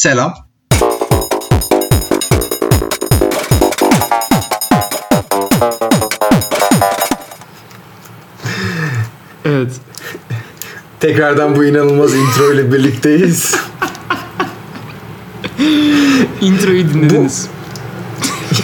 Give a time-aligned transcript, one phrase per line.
[0.00, 0.34] Selam.
[9.44, 9.72] Evet.
[11.00, 13.54] Tekrardan bu inanılmaz intro ile birlikteyiz.
[16.40, 17.48] Introyu dinlediniz.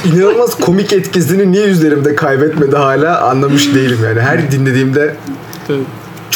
[0.04, 4.20] İnanılmaz komik etkisini niye üzerimde kaybetmedi hala anlamış değilim yani.
[4.20, 5.16] Her dinlediğimde
[5.68, 5.86] Evet.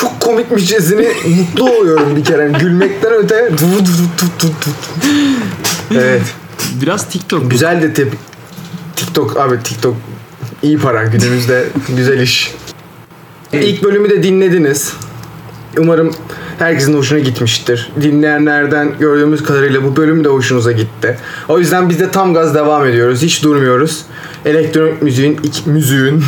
[0.00, 2.42] Çok komikmişçesini mutlu oluyorum bir kere.
[2.42, 3.50] Yani gülmekten öte
[5.94, 6.22] Evet.
[6.82, 7.50] Biraz TikTok.
[7.50, 8.12] Güzel de tep
[8.96, 9.96] TikTok abi TikTok
[10.62, 11.64] iyi para günümüzde
[11.96, 12.54] güzel iş.
[13.52, 14.92] İlk bölümü de dinlediniz.
[15.78, 16.14] Umarım
[16.58, 17.92] herkesin hoşuna gitmiştir.
[18.02, 21.18] Dinleyenlerden gördüğümüz kadarıyla bu bölüm de hoşunuza gitti.
[21.48, 23.22] O yüzden biz de tam gaz devam ediyoruz.
[23.22, 24.02] Hiç durmuyoruz.
[24.44, 26.24] Elektronik müziğin, iki, müziğin,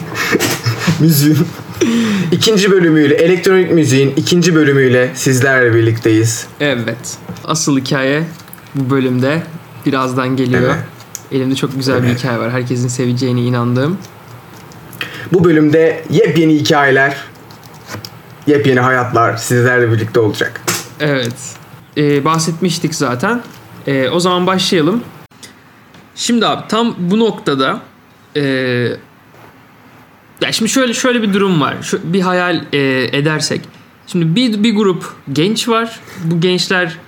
[1.00, 1.46] müziğin
[2.32, 6.46] ikinci bölümüyle, elektronik müziğin ikinci bölümüyle sizlerle birlikteyiz.
[6.60, 7.18] Evet.
[7.44, 8.24] Asıl hikaye
[8.74, 9.42] bu bölümde
[9.86, 10.62] birazdan geliyor.
[10.62, 10.84] Evet.
[11.32, 12.18] Elimde çok güzel bir Evet.
[12.18, 12.50] hikaye var.
[12.50, 13.98] Herkesin seveceğine inandığım.
[15.32, 17.16] Bu bölümde yepyeni hikayeler,
[18.46, 20.60] yepyeni hayatlar sizlerle birlikte olacak.
[21.00, 21.34] Evet.
[21.96, 23.42] Ee, bahsetmiştik zaten.
[23.86, 25.04] Ee, o zaman başlayalım.
[26.14, 27.80] Şimdi abi tam bu noktada
[28.36, 28.88] ee,
[30.42, 31.76] ya şimdi şöyle şöyle bir durum var.
[31.82, 33.60] Şu, bir hayal ee, edersek.
[34.06, 36.00] Şimdi bir, bir grup genç var.
[36.24, 36.98] Bu gençler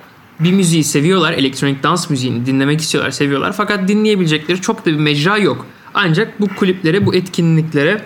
[0.41, 1.33] bir müziği seviyorlar.
[1.33, 3.53] Elektronik dans müziğini dinlemek istiyorlar, seviyorlar.
[3.53, 5.67] Fakat dinleyebilecekleri çok da bir mecra yok.
[5.95, 8.05] Ancak bu kulüplere, bu etkinliklere,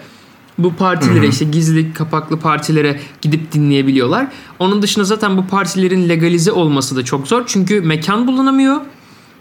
[0.58, 4.26] bu partilere işte gizli kapaklı partilere gidip dinleyebiliyorlar.
[4.58, 7.42] Onun dışında zaten bu partilerin legalize olması da çok zor.
[7.46, 8.80] Çünkü mekan bulunamıyor.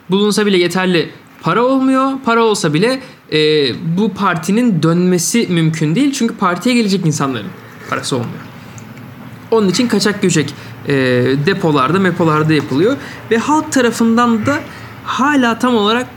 [0.10, 1.10] Bulunsa bile yeterli
[1.42, 2.12] para olmuyor.
[2.26, 3.00] Para olsa bile
[3.34, 3.38] e,
[3.98, 6.14] bu partinin dönmesi mümkün değil.
[6.14, 7.48] Çünkü partiye gelecek insanların
[7.90, 8.40] parası olmuyor.
[9.52, 10.54] Onun için kaçak göçek
[10.88, 10.94] e,
[11.46, 12.98] depolarda, mepolarda yapılıyor.
[13.32, 14.60] Ve halk tarafından da
[15.04, 16.08] hala tam olarak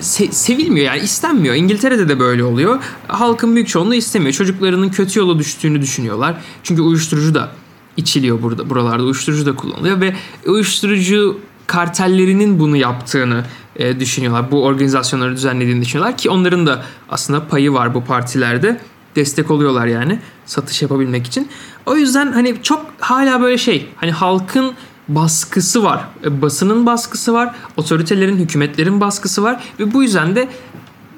[0.00, 1.54] se- sevilmiyor yani istenmiyor.
[1.54, 2.82] İngiltere'de de böyle oluyor.
[3.08, 4.32] Halkın büyük çoğunluğu istemiyor.
[4.32, 6.34] Çocuklarının kötü yola düştüğünü düşünüyorlar.
[6.62, 7.52] Çünkü uyuşturucu da
[7.96, 9.02] içiliyor burada buralarda.
[9.02, 10.14] Uyuşturucu da kullanılıyor ve
[10.46, 13.44] uyuşturucu kartellerinin bunu yaptığını
[13.76, 14.50] e, düşünüyorlar.
[14.50, 18.80] Bu organizasyonları düzenlediğini düşünüyorlar ki onların da aslında payı var bu partilerde.
[19.16, 21.48] Destek oluyorlar yani satış yapabilmek için.
[21.86, 24.72] O yüzden hani çok hala böyle şey hani halkın
[25.08, 26.04] baskısı var.
[26.24, 27.54] E, Basının baskısı var.
[27.76, 29.64] Otoritelerin, hükümetlerin baskısı var.
[29.80, 30.48] Ve bu yüzden de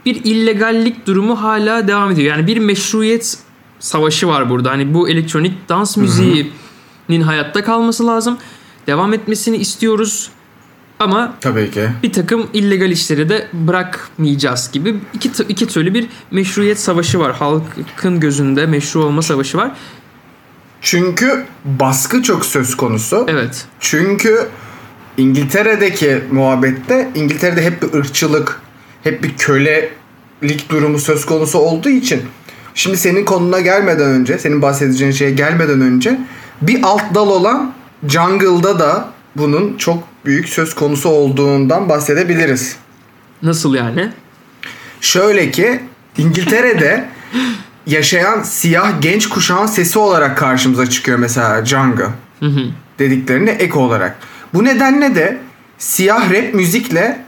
[0.06, 2.36] bir illegallik durumu hala devam ediyor.
[2.36, 3.38] Yani bir meşruiyet
[3.78, 4.70] savaşı var burada.
[4.70, 8.38] Hani bu elektronik dans müziğinin hayatta kalması lazım.
[8.86, 10.30] Devam etmesini istiyoruz.
[10.98, 11.88] Ama Tabii ki.
[12.02, 17.34] bir takım illegal işleri de bırakmayacağız gibi iki, iki türlü bir meşruiyet savaşı var.
[17.34, 19.70] Halkın gözünde meşru olma savaşı var.
[20.80, 23.26] Çünkü baskı çok söz konusu.
[23.28, 23.66] Evet.
[23.80, 24.48] Çünkü
[25.16, 28.60] İngiltere'deki muhabbette İngiltere'de hep bir ırkçılık,
[29.04, 32.22] hep bir kölelik durumu söz konusu olduğu için
[32.74, 36.18] şimdi senin konuna gelmeden önce, senin bahsedeceğin şeye gelmeden önce
[36.62, 37.74] bir alt dal olan
[38.08, 42.76] Jungle'da da bunun çok büyük söz konusu olduğundan bahsedebiliriz.
[43.42, 44.12] Nasıl yani?
[45.00, 45.80] Şöyle ki
[46.18, 47.08] İngiltere'de
[47.86, 51.64] yaşayan siyah genç kuşağın sesi olarak karşımıza çıkıyor mesela
[52.46, 52.60] hı.
[52.98, 54.18] dediklerine ek olarak.
[54.54, 55.38] Bu nedenle de
[55.78, 57.24] siyah rap müzikle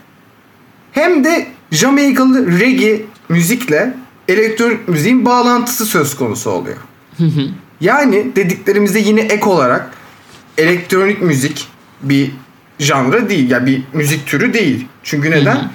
[0.91, 3.93] hem de Jamaikalı reggae müzikle
[4.27, 6.77] elektronik müziğin bağlantısı söz konusu oluyor.
[7.81, 9.91] Yani dediklerimizde yine ek olarak
[10.57, 11.67] elektronik müzik
[12.01, 12.31] bir
[12.79, 13.51] janra değil.
[13.51, 14.87] Yani bir müzik türü değil.
[15.03, 15.71] Çünkü neden?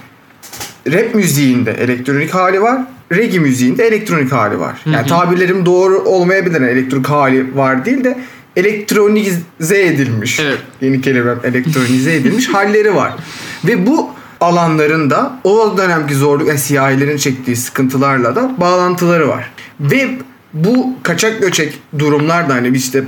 [0.93, 2.83] Rap müziğinde elektronik hali var.
[3.13, 4.81] Reggae müziğinde elektronik hali var.
[4.87, 6.61] Yani tabirlerim doğru olmayabilir.
[6.61, 8.19] Elektronik hali var değil de
[8.57, 10.41] elektronize edilmiş.
[10.41, 10.59] Evet.
[10.81, 13.15] Yeni kelimem elektronize edilmiş halleri var.
[13.65, 14.11] Ve bu
[14.41, 19.51] alanların da o dönemki zorluk, yani siyahilerin çektiği sıkıntılarla da bağlantıları var.
[19.81, 20.09] Ve
[20.53, 23.05] bu kaçak göçek durumlar da hani işte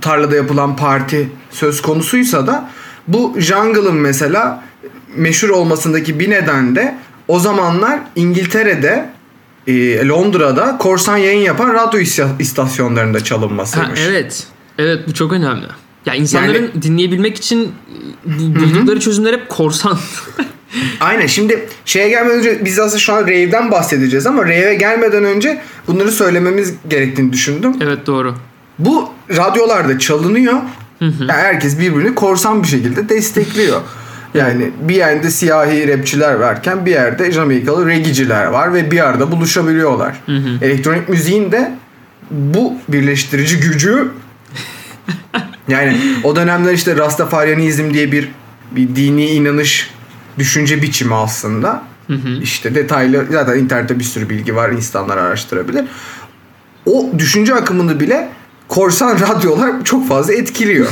[0.00, 2.70] tarlada yapılan parti söz konusuysa da
[3.08, 4.64] bu jungle'ın mesela
[5.16, 6.94] meşhur olmasındaki bir neden de
[7.28, 9.10] o zamanlar İngiltere'de
[9.66, 12.00] e, Londra'da korsan yayın yapan radyo
[12.38, 14.00] istasyonlarında Ha, çalınmasıymış.
[14.08, 14.46] evet.
[14.78, 15.66] Evet bu çok önemli.
[16.06, 17.68] Ya insanların dinleyebilmek için e,
[18.24, 19.98] bu- buldukları çözümler hep korsan.
[21.00, 25.60] Aynen şimdi şeye gelmeden önce biz aslında şu an rave'den bahsedeceğiz ama rave'e gelmeden önce
[25.86, 27.76] bunları söylememiz gerektiğini düşündüm.
[27.80, 28.34] evet doğru.
[28.78, 30.54] Bu radyolarda çalınıyor.
[31.00, 33.80] Yani herkes birbirini korsan bir şekilde destekliyor.
[34.34, 40.16] Yani bir yerde siyahi rapçiler varken bir yerde Jamaikalı reggaeciler var ve bir arada buluşabiliyorlar.
[40.62, 41.72] Elektronik müziğin de
[42.30, 44.08] bu birleştirici gücü
[45.68, 48.28] yani o dönemler işte Rastafarianizm diye bir
[48.72, 49.90] bir dini inanış
[50.38, 51.82] düşünce biçimi aslında.
[52.06, 52.42] Hı hı.
[52.42, 55.84] İşte detaylı zaten internette bir sürü bilgi var insanlar araştırabilir.
[56.86, 58.28] O düşünce akımını bile
[58.68, 60.88] korsan radyolar çok fazla etkiliyor.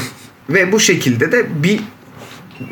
[0.51, 1.81] Ve bu şekilde de bir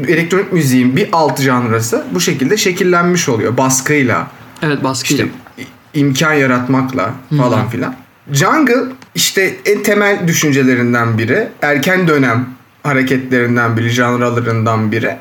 [0.08, 4.30] elektronik müziğin bir alt janrası bu şekilde şekillenmiş oluyor baskıyla.
[4.62, 5.24] Evet baskıyla.
[5.24, 7.94] İşte imkan yaratmakla falan filan.
[8.32, 8.76] Jungle
[9.14, 11.48] işte en temel düşüncelerinden biri.
[11.62, 12.48] Erken dönem
[12.82, 15.16] hareketlerinden biri, janralarından biri.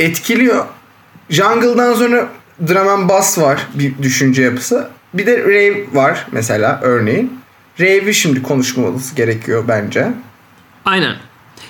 [0.00, 0.64] Etkiliyor.
[1.30, 2.28] Jungle'dan sonra
[2.68, 4.88] drum and bass var bir düşünce yapısı.
[5.14, 7.41] Bir de rave var mesela örneğin.
[7.80, 10.12] Rave'i şimdi konuşmamız gerekiyor bence.
[10.84, 11.16] Aynen.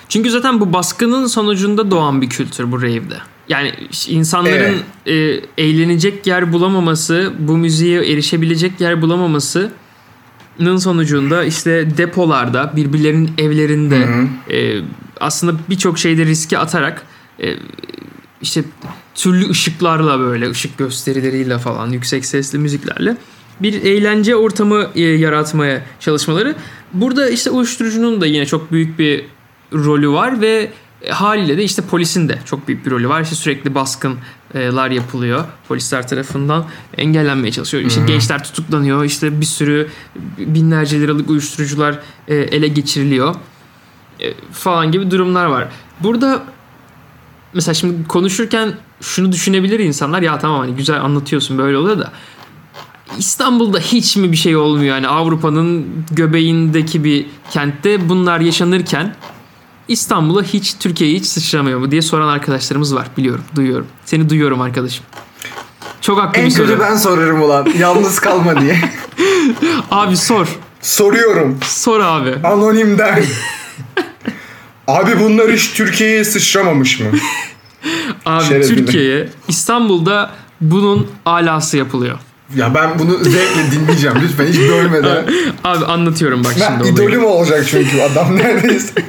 [0.09, 3.17] Çünkü zaten bu baskının sonucunda doğan bir kültür bu rave'de.
[3.49, 3.73] Yani
[4.07, 5.13] insanların e,
[5.57, 14.07] eğlenecek yer bulamaması, bu müziğe erişebilecek yer bulamamasının sonucunda işte depolarda, birbirlerinin evlerinde
[14.51, 14.81] e,
[15.19, 17.01] aslında birçok şeyde riske atarak
[17.41, 17.55] e,
[18.41, 18.63] işte
[19.15, 23.17] türlü ışıklarla böyle ışık gösterileriyle falan yüksek sesli müziklerle
[23.59, 26.55] bir eğlence ortamı e, yaratmaya çalışmaları.
[26.93, 29.25] Burada işte uyuşturucunun da yine çok büyük bir
[29.73, 30.71] rolü var ve
[31.09, 33.21] haliyle de işte polisin de çok büyük bir rolü var.
[33.21, 36.65] İşte sürekli baskınlar yapılıyor polisler tarafından
[36.97, 37.83] engellenmeye çalışıyor.
[37.83, 39.03] İşte gençler tutuklanıyor.
[39.03, 39.89] İşte bir sürü
[40.37, 43.35] binlerce liralık uyuşturucular e, ele geçiriliyor
[44.19, 45.67] e, falan gibi durumlar var.
[45.99, 46.43] Burada
[47.53, 52.11] mesela şimdi konuşurken şunu düşünebilir insanlar ya tamam hani güzel anlatıyorsun böyle oluyor da
[53.17, 59.15] İstanbul'da hiç mi bir şey olmuyor yani Avrupa'nın göbeğindeki bir kentte bunlar yaşanırken
[59.87, 63.87] İstanbul'a hiç Türkiye'ye hiç sıçramıyor mu diye soran arkadaşlarımız var biliyorum duyuyorum.
[64.05, 65.05] Seni duyuyorum arkadaşım.
[66.01, 66.67] Çok haklı En bir soru.
[66.67, 67.67] kötü ben sorarım ulan.
[67.79, 68.77] Yalnız kalma diye.
[69.91, 70.47] Abi sor.
[70.81, 71.57] Soruyorum.
[71.63, 72.35] Sor abi.
[72.47, 73.23] Anonimden.
[74.87, 77.05] Abi bunlar hiç Türkiye'ye sıçramamış mı?
[78.25, 78.61] Abi.
[78.67, 82.19] Türkiye'ye İstanbul'da bunun alası yapılıyor.
[82.55, 85.25] Ya ben bunu zevkle dinleyeceğim lütfen hiç bölmeden.
[85.63, 88.93] Abi anlatıyorum bak Ben şimdi idolüm olacak çünkü adam neredeyse.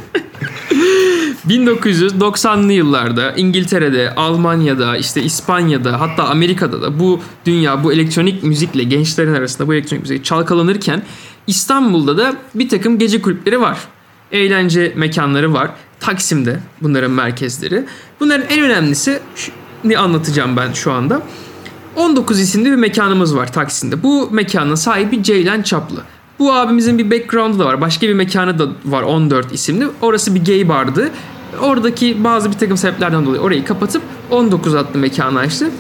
[1.49, 9.35] 1990'lı yıllarda İngiltere'de, Almanya'da, işte İspanya'da hatta Amerika'da da bu dünya bu elektronik müzikle gençlerin
[9.35, 11.03] arasında bu elektronik müzik çalkalanırken
[11.47, 13.79] İstanbul'da da bir takım gece kulüpleri var.
[14.33, 15.71] Eğlence mekanları var.
[16.01, 17.85] Taksim'de bunların merkezleri.
[18.21, 19.21] Bunların en önemlisi
[19.85, 21.23] ne anlatacağım ben şu anda.
[21.97, 24.03] 19 isimli bir mekanımız var Taksim'de.
[24.03, 26.03] Bu mekanın sahibi Ceylan Çaplı.
[26.39, 27.81] Bu abimizin bir background'u da var.
[27.81, 29.89] Başka bir mekanı da var 14 isimli.
[30.01, 31.11] Orası bir gay bardı.
[31.61, 35.71] Oradaki bazı bir takım sebeplerden dolayı orayı kapatıp 19 adlı mekanı açtı.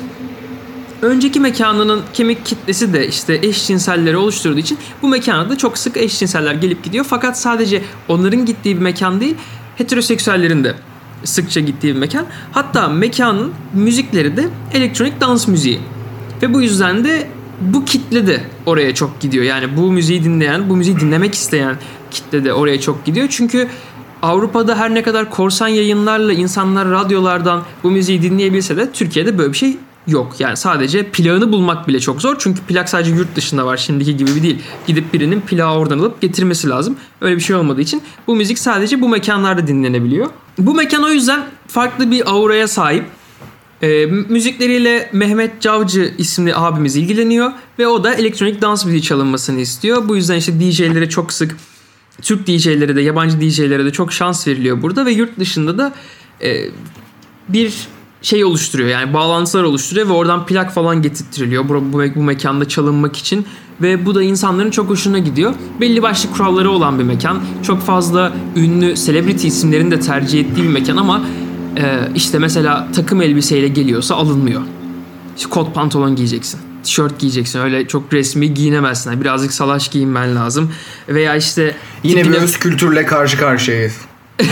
[1.03, 6.55] Önceki mekanının kemik kitlesi de işte eşcinselleri oluşturduğu için bu mekana da çok sık eşcinseller
[6.55, 7.05] gelip gidiyor.
[7.09, 9.35] Fakat sadece onların gittiği bir mekan değil,
[9.77, 10.75] heteroseksüellerin de
[11.25, 12.27] sıkça gittiği bir mekan.
[12.53, 15.81] Hatta mekanın müzikleri de elektronik dans müziği.
[16.43, 17.29] Ve bu yüzden de
[17.61, 19.45] bu kitle de oraya çok gidiyor.
[19.45, 21.77] Yani bu müziği dinleyen, bu müziği dinlemek isteyen
[22.11, 23.27] kitle de oraya çok gidiyor.
[23.31, 23.69] Çünkü
[24.23, 29.57] Avrupa'da her ne kadar korsan yayınlarla insanlar radyolardan bu müziği dinleyebilse de Türkiye'de böyle bir
[29.57, 29.77] şey
[30.07, 30.33] yok.
[30.39, 32.37] Yani sadece plağını bulmak bile çok zor.
[32.39, 33.77] Çünkü plak sadece yurt dışında var.
[33.77, 34.63] Şimdiki gibi bir değil.
[34.87, 36.97] Gidip birinin plağı oradan alıp getirmesi lazım.
[37.21, 40.27] Öyle bir şey olmadığı için bu müzik sadece bu mekanlarda dinlenebiliyor.
[40.59, 43.05] Bu mekan o yüzden farklı bir auraya sahip.
[43.85, 50.09] E, müzikleriyle Mehmet Cavcı isimli abimiz ilgileniyor ve o da elektronik dans müziği çalınmasını istiyor.
[50.09, 51.57] Bu yüzden işte DJ'lere çok sık
[52.23, 55.93] Türk DJ'lere de yabancı DJ'lere de çok şans veriliyor burada ve yurt dışında da
[56.43, 56.65] e,
[57.49, 57.75] bir
[58.23, 63.17] şey oluşturuyor yani bağlantılar oluşturuyor ve oradan plak falan getirtiliyor bu, bu, bu mekanda çalınmak
[63.17, 63.47] için
[63.83, 65.55] ve bu da insanların çok hoşuna gidiyor.
[65.81, 67.43] Belli başlı kuralları olan bir mekan.
[67.63, 71.25] Çok fazla ünlü celebrity isimlerin de tercih ettiği bir mekan ama
[71.77, 74.63] e, işte mesela takım elbiseyle geliyorsa alınmıyor.
[75.37, 76.61] İşte kot pantolon giyeceksin.
[76.83, 77.59] Tişört giyeceksin.
[77.59, 79.11] Öyle çok resmi giyinemezsin.
[79.11, 80.73] Yani Birazcık salaş giyinmen lazım.
[81.09, 83.97] Veya işte Yine bir tipine- öz kültürle karşı karşıyayız.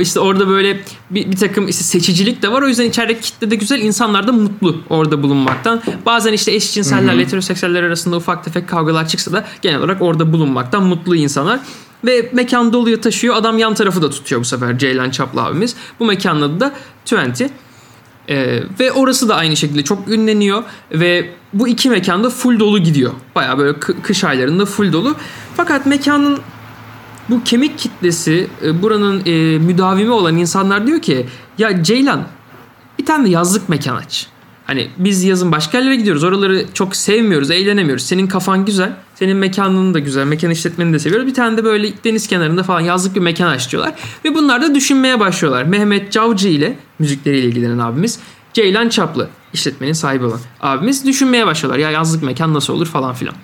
[0.00, 2.62] işte orada böyle bir, bir takım işte seçicilik de var.
[2.62, 3.80] O yüzden içerideki kitle de güzel.
[3.80, 5.82] İnsanlar da mutlu orada bulunmaktan.
[6.06, 11.16] Bazen işte eşcinsellerle heteroseksüeller arasında ufak tefek kavgalar çıksa da genel olarak orada bulunmaktan mutlu
[11.16, 11.60] insanlar.
[12.04, 13.36] Ve mekan doluyor taşıyor.
[13.36, 15.76] Adam yan tarafı da tutuyor bu sefer Ceylan Çaplı abimiz.
[16.00, 16.72] Bu mekanın adı da
[17.04, 17.44] Twenty.
[18.28, 23.12] Ee, ve orası da aynı şekilde çok ünleniyor ve bu iki mekanda full dolu gidiyor.
[23.34, 25.16] Baya böyle kı- kış aylarında full dolu.
[25.56, 26.38] Fakat mekanın
[27.30, 31.26] bu kemik kitlesi e, buranın e, müdavimi olan insanlar diyor ki
[31.58, 32.26] ya Ceylan
[32.98, 34.26] bir tane yazlık mekan aç.
[34.66, 36.24] Hani biz yazın başka yerlere gidiyoruz.
[36.24, 38.06] Oraları çok sevmiyoruz, eğlenemiyoruz.
[38.06, 38.92] Senin kafan güzel.
[39.14, 40.24] Senin mekanın da güzel.
[40.24, 41.26] Mekan işletmeni de seviyoruz.
[41.26, 43.94] Bir tane de böyle deniz kenarında falan yazlık bir mekan açıyorlar.
[44.24, 45.64] Ve bunlar da düşünmeye başlıyorlar.
[45.64, 48.18] Mehmet Cavcı ile müzikleriyle ilgilenen abimiz.
[48.52, 51.78] Ceylan Çaplı işletmenin sahibi olan abimiz düşünmeye başlıyorlar.
[51.78, 53.34] Ya yazlık mekan nasıl olur falan filan.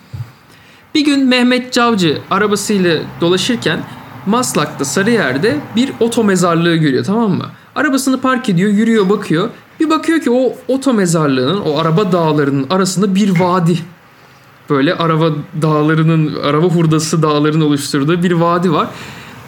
[0.95, 3.81] Bir gün Mehmet Cavcı arabasıyla dolaşırken
[4.27, 7.47] Maslak'ta Sarıyer'de bir oto mezarlığı görüyor tamam mı?
[7.75, 9.51] Arabasını park ediyor, yürüyor, bakıyor.
[9.81, 13.79] Bir bakıyor ki o oto mezarlığının, o araba dağlarının arasında bir vadi.
[14.71, 15.31] Böyle araba
[15.63, 18.89] dağlarının, araba hurdası dağların oluşturduğu bir vadi var.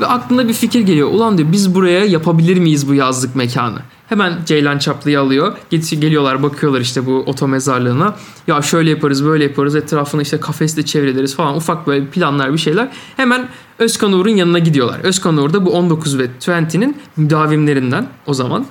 [0.01, 1.09] Ve aklına bir fikir geliyor.
[1.09, 3.79] Ulan diyor biz buraya yapabilir miyiz bu yazlık mekanı?
[4.09, 5.57] Hemen Ceylan Çaplı'yı alıyor.
[5.71, 8.17] Geliyorlar bakıyorlar işte bu oto mezarlığına.
[8.47, 12.89] Ya şöyle yaparız böyle yaparız etrafını işte kafesle çevreleriz falan ufak böyle planlar bir şeyler.
[13.17, 13.49] Hemen
[13.79, 15.01] Özkan Uğur'un yanına gidiyorlar.
[15.03, 18.67] Özkan Uğur da bu 19 ve 20'nin müdavimlerinden o zaman.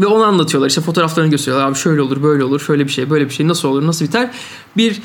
[0.00, 1.68] Ve onu anlatıyorlar işte fotoğraflarını gösteriyorlar.
[1.68, 4.30] Abi şöyle olur böyle olur şöyle bir şey böyle bir şey nasıl olur nasıl biter.
[4.76, 5.02] Bir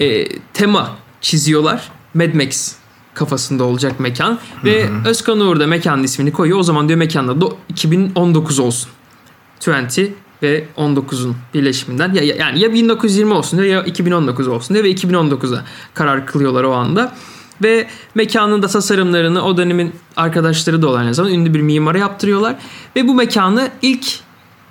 [0.00, 1.88] e, tema çiziyorlar.
[2.14, 2.74] Mad Max
[3.14, 4.38] kafasında olacak mekan.
[4.64, 5.08] Ve hı hı.
[5.08, 6.58] Özkan Uğur da mekanın ismini koyuyor.
[6.58, 8.90] O zaman diyor mekanda da 2019 olsun.
[9.66, 14.92] 20 ve 19'un birleşiminden ya, yani ya 1920 olsun diyor ya 2019 olsun diyor ve
[14.92, 15.64] 2019'a
[15.94, 17.14] karar kılıyorlar o anda.
[17.62, 22.56] Ve mekanın da tasarımlarını o dönemin arkadaşları da olan zamanda ünlü bir mimara yaptırıyorlar.
[22.96, 24.06] Ve bu mekanı ilk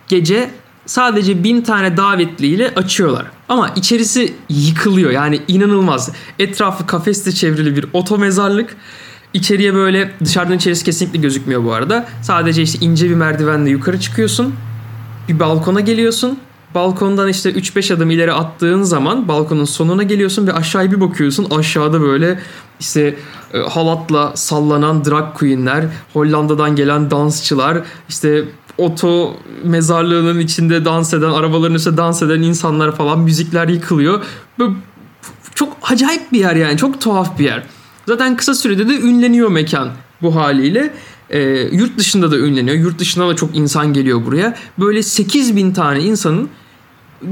[0.07, 0.49] gece
[0.85, 3.25] sadece bin tane davetliyle açıyorlar.
[3.49, 6.11] Ama içerisi yıkılıyor yani inanılmaz.
[6.39, 8.75] Etrafı kafesle çevrili bir oto mezarlık.
[9.33, 12.07] İçeriye böyle dışarıdan içerisi kesinlikle gözükmüyor bu arada.
[12.21, 14.55] Sadece işte ince bir merdivenle yukarı çıkıyorsun.
[15.29, 16.39] Bir balkona geliyorsun.
[16.75, 21.47] Balkondan işte 3-5 adım ileri attığın zaman balkonun sonuna geliyorsun ve aşağıya bir bakıyorsun.
[21.49, 22.39] Aşağıda böyle
[22.79, 23.15] işte
[23.53, 27.77] e, halatla sallanan drag queenler, Hollanda'dan gelen dansçılar,
[28.09, 28.45] işte
[28.77, 34.23] oto mezarlığının içinde dans eden, arabaların üstünde dans eden insanlar falan müzikler yıkılıyor.
[34.59, 34.73] Böyle
[35.55, 36.77] çok acayip bir yer yani.
[36.77, 37.63] Çok tuhaf bir yer.
[38.07, 39.89] Zaten kısa sürede de ünleniyor mekan
[40.21, 40.93] bu haliyle.
[41.29, 41.39] E,
[41.71, 42.77] yurt dışında da ünleniyor.
[42.77, 44.55] Yurt dışında da çok insan geliyor buraya.
[44.79, 46.49] Böyle 8 bin tane insanın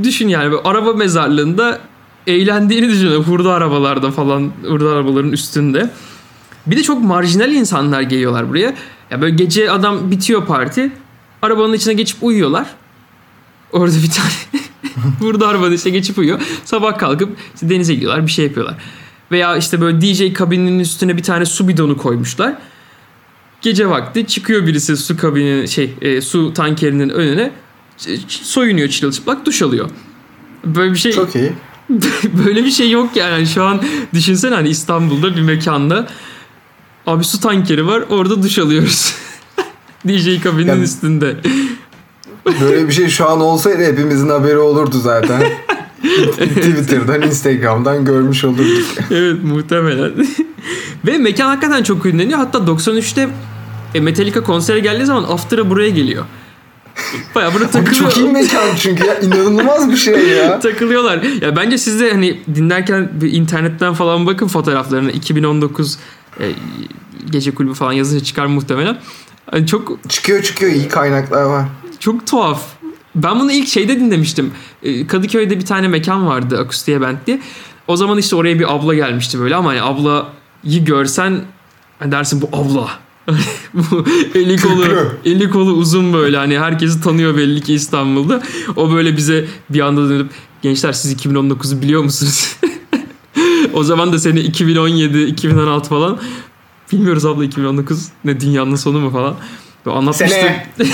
[0.04, 1.80] düşün yani böyle araba mezarlığında
[2.28, 3.24] eğlendiğini düşünüyor.
[3.24, 5.90] Hurda arabalarda falan, hurda arabaların üstünde.
[6.68, 8.74] Bir de çok marjinal insanlar geliyorlar buraya.
[9.12, 10.92] Ya böyle gece adam bitiyor parti.
[11.44, 12.68] Arabanın içine geçip uyuyorlar.
[13.72, 14.64] Orada bir tane
[15.20, 16.42] burada arabanın içine geçip uyuyor.
[16.66, 18.76] Sabah kalkıp işte denize gidiyorlar bir şey yapıyorlar.
[19.32, 22.56] Veya işte böyle DJ kabininin üstüne bir tane su bidonu koymuşlar.
[23.62, 27.52] Gece vakti çıkıyor birisi su kabinin şey e, su tankerinin önüne
[28.28, 29.90] soyunuyor çırılçıplak duş alıyor.
[30.66, 31.54] Böyle bir şey Çok iyi.
[32.46, 33.48] böyle bir şey yok yani.
[33.48, 33.82] Şu an
[34.14, 36.08] düşünsene hani İstanbul'da bir mekanda
[37.08, 39.16] abi su tankeri var orada duş alıyoruz.
[40.08, 41.36] DJ kabinin yani, üstünde.
[42.62, 45.44] Böyle bir şey şu an olsaydı hepimizin haberi olurdu zaten.
[46.32, 48.88] Twitter'dan, Instagram'dan görmüş olurduk.
[49.12, 50.12] evet muhtemelen.
[51.06, 52.40] Ve mekan hakikaten çok ünleniyor.
[52.40, 53.30] Hatta 93'te
[53.96, 56.26] e, Metallica konsere geldiği zaman After'a buraya geliyor.
[57.36, 58.12] Baya burada takılıyor.
[58.12, 60.60] Çok iyi mekan çünkü ya inanılmaz bir şey ya.
[60.64, 61.24] Takılıyorlar.
[61.42, 65.98] Ya bence siz de hani dinlerken bir internetten falan bakın fotoğraflarına 2019
[66.40, 66.52] e,
[67.30, 68.98] gece kulübü falan yazınca çıkar muhtemelen.
[69.52, 71.66] Hani çok çıkıyor çıkıyor iyi kaynaklar var.
[72.00, 72.62] Çok tuhaf.
[73.16, 74.52] Ben bunu ilk şeyde dinlemiştim.
[74.84, 77.42] E, Kadıköy'de bir tane mekan vardı akustiğe band diye.
[77.88, 81.42] O zaman işte oraya bir abla gelmişti böyle ama hani ablayı görsen
[82.00, 82.90] hani dersin bu abla
[83.74, 84.86] bu eli kolu
[85.26, 88.42] eli kolu uzun böyle hani herkesi tanıyor belli ki İstanbul'da.
[88.76, 90.32] O böyle bize bir anda dönüp
[90.62, 92.56] gençler siz 2019'u biliyor musunuz?
[93.74, 96.20] o zaman da seni 2017, 2016 falan
[96.94, 99.36] bilmiyoruz abla 2019 ne dünyanın sonu mu falan.
[99.86, 100.56] Böyle anlatmıştı.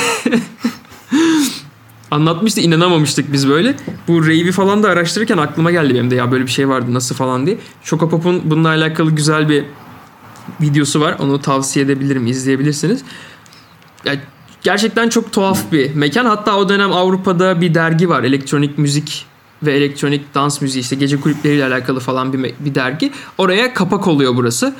[2.11, 3.75] Anlatmıştı inanamamıştık biz böyle.
[4.07, 7.15] Bu rave'i falan da araştırırken aklıma geldi benim de ya böyle bir şey vardı nasıl
[7.15, 7.57] falan diye.
[7.83, 9.65] Şokopop'un bununla alakalı güzel bir
[10.61, 11.15] videosu var.
[11.19, 12.27] Onu tavsiye edebilirim.
[12.27, 13.01] izleyebilirsiniz.
[14.05, 14.19] Yani
[14.63, 16.25] gerçekten çok tuhaf bir mekan.
[16.25, 18.23] Hatta o dönem Avrupa'da bir dergi var.
[18.23, 19.25] Elektronik müzik
[19.63, 23.11] ve elektronik dans müziği işte gece kulüpleriyle alakalı falan bir, bir dergi.
[23.37, 24.75] Oraya kapak oluyor burası.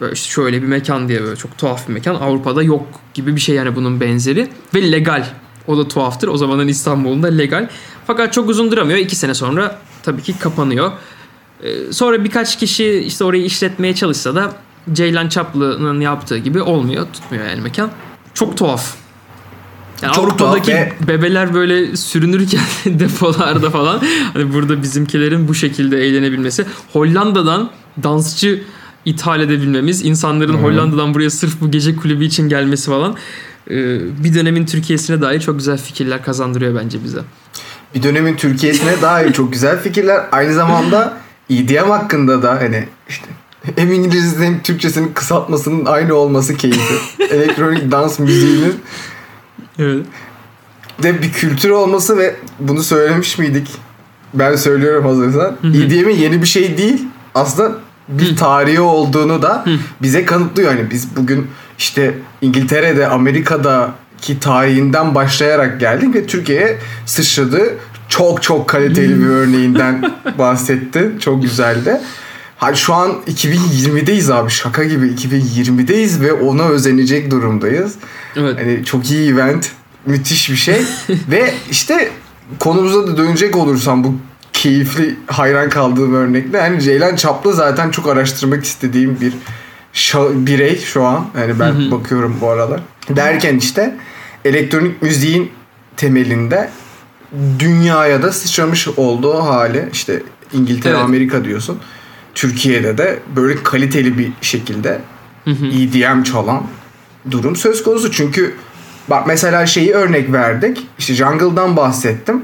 [0.00, 2.14] Böyle işte şöyle bir mekan diye böyle çok tuhaf bir mekan.
[2.14, 4.48] Avrupa'da yok gibi bir şey yani bunun benzeri.
[4.74, 5.26] Ve legal.
[5.66, 6.28] O da tuhaftır.
[6.28, 7.68] O zamanın İstanbul'unda legal.
[8.06, 8.98] Fakat çok uzun duramıyor.
[8.98, 10.92] İki sene sonra tabii ki kapanıyor.
[11.62, 14.52] Ee, sonra birkaç kişi işte orayı işletmeye çalışsa da
[14.92, 17.06] Ceylan Çaplı'nın yaptığı gibi olmuyor.
[17.12, 17.90] Tutmuyor yani mekan.
[18.34, 18.94] Çok tuhaf.
[20.02, 22.60] Yani Çok Avrupa'daki tuhaf bebeler böyle sürünürken
[22.98, 26.66] depolarda falan hani burada bizimkilerin bu şekilde eğlenebilmesi.
[26.92, 27.70] Hollanda'dan
[28.02, 28.62] dansçı
[29.04, 30.62] ithal edebilmemiz, insanların hmm.
[30.62, 33.16] Hollanda'dan buraya sırf bu gece kulübü için gelmesi falan
[34.24, 37.20] bir dönemin Türkiye'sine dair çok güzel fikirler kazandırıyor bence bize.
[37.94, 40.20] bir dönemin Türkiye'sine dair çok güzel fikirler.
[40.32, 41.16] Aynı zamanda
[41.50, 43.26] EDM hakkında da hani işte
[43.76, 46.94] hem İngilizce hem Türkçesinin kısaltmasının aynı olması keyfi.
[47.30, 48.74] Elektronik dans müziğinin
[49.78, 50.06] Evet.
[51.02, 53.68] de bir kültür olması ve bunu söylemiş miydik?
[54.34, 55.56] Ben söylüyorum hazırsan.
[55.64, 57.04] EDM'in yeni bir şey değil.
[57.34, 57.72] Aslında
[58.10, 59.64] bir tarihi olduğunu da
[60.02, 60.70] bize kanıtlıyor.
[60.74, 61.46] Hani biz bugün
[61.78, 67.74] işte İngiltere'de, Amerika'daki tarihinden başlayarak geldik ve Türkiye'ye sıçradı.
[68.08, 71.12] Çok çok kaliteli bir örneğinden bahsetti.
[71.20, 72.00] Çok güzeldi.
[72.56, 77.94] Hani şu an 2020'deyiz abi şaka gibi 2020'deyiz ve ona özenecek durumdayız.
[78.36, 78.58] Evet.
[78.58, 79.70] Hani çok iyi event.
[80.06, 80.82] Müthiş bir şey.
[81.30, 82.10] Ve işte
[82.58, 84.14] konumuza da dönecek olursam bu
[84.60, 89.32] keyifli hayran kaldığım örnekle hani Ceylan Çaplı zaten çok araştırmak istediğim bir
[89.94, 91.26] şa- birey şu an.
[91.38, 92.80] Yani ben bakıyorum bu aralar.
[93.08, 93.96] Derken işte
[94.44, 95.50] elektronik müziğin
[95.96, 96.70] temelinde
[97.58, 101.04] dünyaya da sıçramış olduğu hali işte İngiltere, Evet.
[101.04, 101.78] Amerika diyorsun.
[102.34, 105.00] Türkiye'de de böyle kaliteli bir şekilde
[105.46, 106.62] EDM çalan
[107.30, 108.12] durum söz konusu.
[108.12, 108.54] Çünkü
[109.10, 110.86] bak mesela şeyi örnek verdik.
[110.98, 112.42] İşte Jungle'dan bahsettim.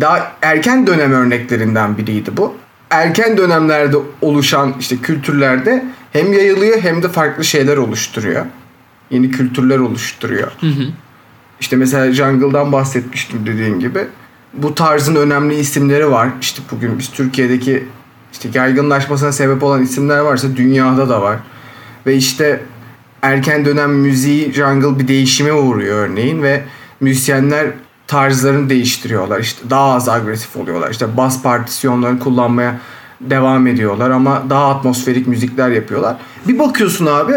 [0.00, 2.54] Daha erken dönem örneklerinden biriydi bu.
[2.90, 8.46] Erken dönemlerde oluşan işte kültürlerde hem yayılıyor hem de farklı şeyler oluşturuyor.
[9.10, 10.52] Yeni kültürler oluşturuyor.
[11.60, 14.06] İşte mesela Jungle'dan bahsetmiştim dediğim gibi.
[14.52, 16.28] Bu tarzın önemli isimleri var.
[16.40, 17.84] İşte bugün biz Türkiye'deki
[18.32, 21.38] işte yaygınlaşmasına sebep olan isimler varsa dünyada da var.
[22.06, 22.60] Ve işte
[23.22, 26.62] erken dönem müziği jungle bir değişime uğruyor örneğin ve
[27.00, 27.66] müzisyenler
[28.06, 29.40] tarzlarını değiştiriyorlar.
[29.40, 30.90] İşte daha az agresif oluyorlar.
[30.90, 32.80] İşte bas partisyonlarını kullanmaya
[33.20, 36.16] devam ediyorlar ama daha atmosferik müzikler yapıyorlar.
[36.48, 37.34] Bir bakıyorsun abi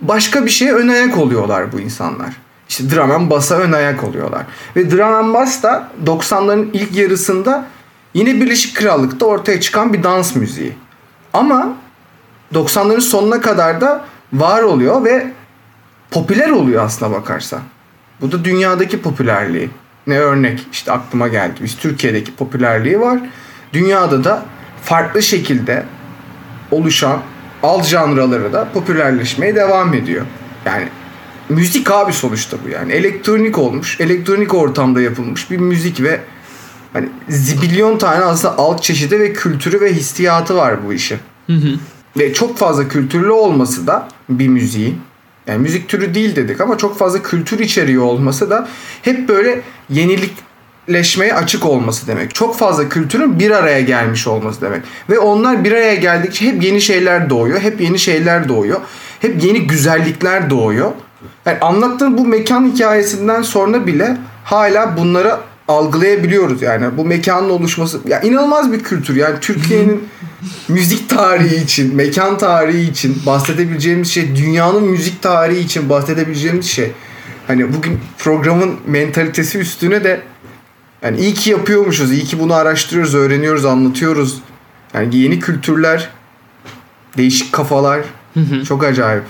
[0.00, 2.36] başka bir şeye ön ayak oluyorlar bu insanlar.
[2.68, 4.42] İşte drum and bass'a ön ayak oluyorlar.
[4.76, 7.64] Ve drum and bass da 90'ların ilk yarısında
[8.14, 10.72] yine Birleşik Krallık'ta ortaya çıkan bir dans müziği.
[11.32, 11.72] Ama
[12.54, 15.32] 90'ların sonuna kadar da var oluyor ve
[16.10, 17.60] popüler oluyor aslına bakarsan.
[18.20, 19.70] Bu da dünyadaki popülerliği.
[20.06, 21.54] Ne örnek işte aklıma geldi.
[21.62, 23.18] Biz Türkiye'deki popülerliği var.
[23.72, 24.44] Dünyada da
[24.82, 25.84] farklı şekilde
[26.70, 27.20] oluşan
[27.62, 30.26] alt janraları da popülerleşmeye devam ediyor.
[30.64, 30.88] Yani
[31.48, 32.92] müzik abi sonuçta bu yani.
[32.92, 36.20] Elektronik olmuş, elektronik ortamda yapılmış bir müzik ve
[36.92, 41.18] hani zibilyon tane aslında alt çeşidi ve kültürü ve hissiyatı var bu işin.
[42.18, 45.00] Ve çok fazla kültürlü olması da bir müziğin
[45.46, 48.68] yani müzik türü değil dedik ama çok fazla kültür içeriyor olması da
[49.02, 52.34] hep böyle yenilikleşmeye açık olması demek.
[52.34, 54.82] Çok fazla kültürün bir araya gelmiş olması demek.
[55.10, 57.60] Ve onlar bir araya geldikçe hep yeni şeyler doğuyor.
[57.60, 58.80] Hep yeni şeyler doğuyor.
[59.20, 60.92] Hep yeni güzellikler doğuyor.
[61.46, 65.36] Yani anlattığım bu mekan hikayesinden sonra bile hala bunları
[65.68, 66.96] algılayabiliyoruz yani.
[66.96, 69.16] Bu mekanın oluşması ya inanılmaz bir kültür.
[69.16, 70.08] Yani Türkiye'nin
[70.68, 76.92] müzik tarihi için, mekan tarihi için bahsedebileceğimiz şey, dünyanın müzik tarihi için bahsedebileceğimiz şey.
[77.46, 80.20] Hani bugün programın mentalitesi üstüne de
[81.02, 84.42] yani iyi ki yapıyormuşuz, iyi ki bunu araştırıyoruz, öğreniyoruz, anlatıyoruz.
[84.94, 86.08] Yani yeni kültürler,
[87.16, 88.00] değişik kafalar.
[88.68, 89.24] Çok acayip.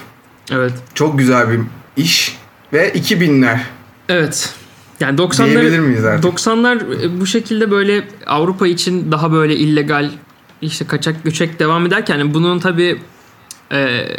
[0.53, 0.73] Evet.
[0.95, 1.61] Çok güzel bir
[1.97, 2.39] iş
[2.73, 3.59] ve 2000'ler.
[4.09, 4.55] Evet.
[5.03, 6.33] Yani Diyebilir miyiz 90'lar artık?
[6.33, 10.11] 90'lar e, bu şekilde böyle Avrupa için daha böyle illegal
[10.63, 12.99] işte kaçak göçek devam ederken bunun tabi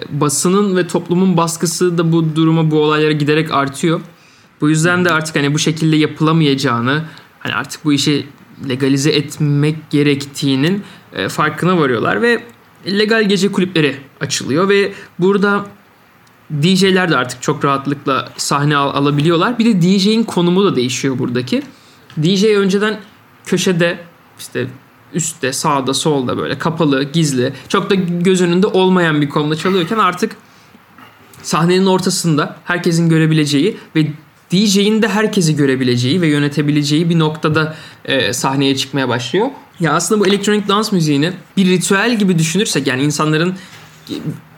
[0.10, 4.02] basının ve toplumun baskısı da bu duruma bu olaylara giderek artıyor.
[4.62, 7.04] Bu yüzden de artık hani bu şekilde yapılamayacağını
[7.40, 8.28] hani artık bu işi
[8.70, 12.44] legalize etmek gerektiğinin e, farkına varıyorlar ve
[12.88, 15.66] legal gece kulüpleri açılıyor ve burada
[16.62, 19.60] DJ'ler de artık çok rahatlıkla sahne al- alabiliyorlar.
[19.60, 21.64] Bir de DJ'in konumu da değişiyor buradaki.
[22.24, 23.00] DJ önceden
[23.46, 24.00] köşede
[24.40, 24.68] işte
[25.14, 30.36] üstte, sağda, solda böyle kapalı, gizli, çok da göz önünde olmayan bir konumda çalıyorken artık
[31.44, 34.08] sahnenin ortasında herkesin görebileceği ve
[34.52, 39.48] DJ'in de herkesi görebileceği ve yönetebileceği bir noktada e, sahneye çıkmaya başlıyor.
[39.80, 43.56] Ya aslında bu elektronik dans müziğini bir ritüel gibi düşünürsek yani insanların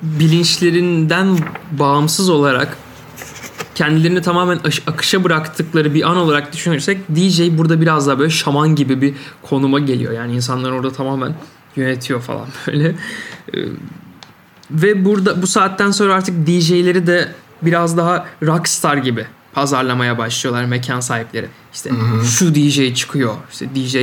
[0.01, 1.37] bilinçlerinden
[1.71, 2.77] bağımsız olarak
[3.75, 9.01] kendilerini tamamen akışa bıraktıkları bir an olarak düşünürsek DJ burada biraz daha böyle şaman gibi
[9.01, 10.13] bir konuma geliyor.
[10.13, 11.35] Yani insanlar orada tamamen
[11.75, 12.95] yönetiyor falan böyle.
[13.53, 13.59] Ee,
[14.71, 17.31] Ve burada bu saatten sonra artık DJ'leri de
[17.61, 21.49] biraz daha rockstar gibi pazarlamaya başlıyorlar mekan sahipleri.
[21.73, 21.89] İşte
[22.23, 23.35] şu DJ çıkıyor.
[23.51, 23.97] İşte DJ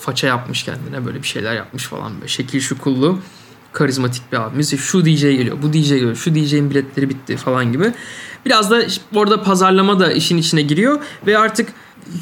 [0.00, 3.18] faça yapmış kendine böyle bir şeyler yapmış falan böyle şekil şukullu
[3.72, 4.78] karizmatik bir abimiz.
[4.80, 7.92] Şu DJ geliyor, bu DJ geliyor, şu DJ'in biletleri bitti falan gibi.
[8.46, 8.82] Biraz da
[9.14, 11.68] orada pazarlama da işin içine giriyor ve artık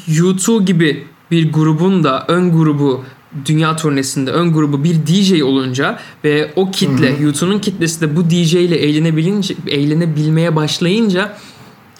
[0.09, 3.03] U2 gibi bir grubun da ön grubu
[3.45, 8.53] dünya turnesinde ön grubu bir DJ olunca ve o kitle YouTube'un kitlesi de bu DJ
[8.53, 11.37] ile eğlenebilince eğlenebilmeye başlayınca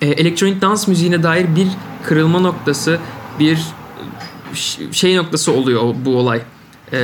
[0.01, 1.67] e, elektronik dans müziğine dair bir
[2.03, 2.99] kırılma noktası,
[3.39, 3.59] bir
[4.53, 6.41] ş- şey noktası oluyor bu olay.
[6.93, 6.97] E,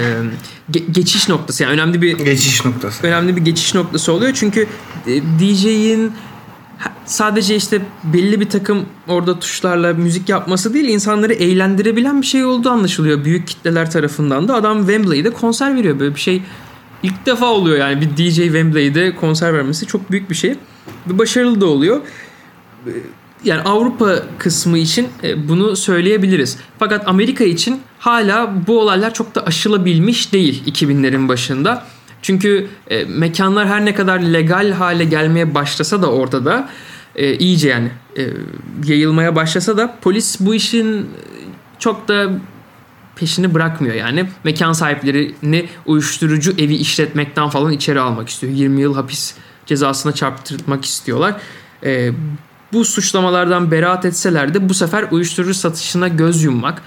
[0.72, 3.08] ge- geçiş noktası yani önemli bir Geçiş noktası.
[3.08, 4.32] önemli bir geçiş noktası oluyor.
[4.36, 4.68] Çünkü
[5.08, 6.12] e, DJ'in
[7.06, 12.70] sadece işte belli bir takım orada tuşlarla müzik yapması değil insanları eğlendirebilen bir şey olduğu
[12.70, 14.56] anlaşılıyor büyük kitleler tarafından da.
[14.56, 16.42] Adam Wembley'de konser veriyor böyle bir şey
[17.04, 20.56] ilk defa oluyor yani bir DJ Wembley'de konser vermesi çok büyük bir şey
[21.08, 22.02] ve başarılı da oluyor.
[23.44, 26.58] Yani Avrupa kısmı için e, bunu söyleyebiliriz.
[26.80, 31.86] Fakat Amerika için hala bu olaylar çok da aşılabilmiş değil 2000'lerin başında.
[32.22, 36.70] Çünkü e, mekanlar her ne kadar legal hale gelmeye başlasa da ortada
[37.16, 38.28] e, iyice yani e,
[38.86, 41.10] yayılmaya başlasa da polis bu işin
[41.80, 42.32] çok da
[43.16, 44.26] peşini bırakmıyor yani.
[44.44, 48.54] Mekan sahiplerini uyuşturucu evi işletmekten falan içeri almak istiyor.
[48.54, 51.36] 20 yıl hapis cezasına çarptırmak istiyorlar.
[51.86, 52.12] E,
[52.74, 56.82] bu suçlamalardan beraat etseler de bu sefer uyuşturucu satışına göz yummak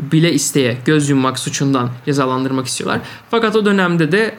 [0.00, 3.00] bile isteye göz yummak suçundan cezalandırmak istiyorlar.
[3.30, 4.34] Fakat o dönemde de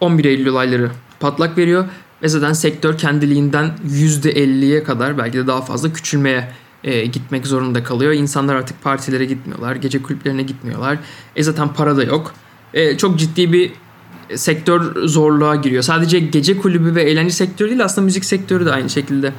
[0.00, 1.84] 11 Eylül olayları patlak veriyor
[2.22, 6.52] ve zaten sektör kendiliğinden %50'ye kadar belki de daha fazla küçülmeye
[6.84, 8.12] e, gitmek zorunda kalıyor.
[8.12, 10.98] İnsanlar artık partilere gitmiyorlar, gece kulüplerine gitmiyorlar.
[11.36, 12.34] E zaten para da yok.
[12.74, 13.72] E, çok ciddi bir
[14.34, 15.82] sektör zorluğa giriyor.
[15.82, 19.32] Sadece gece kulübü ve eğlence sektörü değil aslında müzik sektörü de aynı şekilde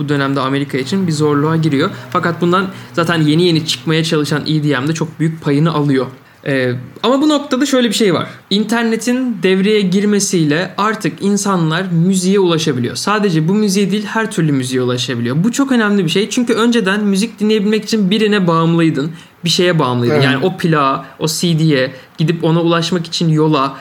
[0.00, 1.90] bu dönemde Amerika için bir zorluğa giriyor.
[2.10, 6.06] Fakat bundan zaten yeni yeni çıkmaya çalışan EDM de çok büyük payını alıyor.
[6.46, 8.28] Ee, ama bu noktada şöyle bir şey var.
[8.50, 12.96] İnternetin devreye girmesiyle artık insanlar müziğe ulaşabiliyor.
[12.96, 15.44] Sadece bu müziğe değil her türlü müziğe ulaşabiliyor.
[15.44, 16.30] Bu çok önemli bir şey.
[16.30, 19.12] Çünkü önceden müzik dinleyebilmek için birine bağımlıydın.
[19.44, 20.14] Bir şeye bağımlıydın.
[20.14, 20.24] Evet.
[20.24, 23.76] Yani o plağa, o CD'ye gidip ona ulaşmak için yola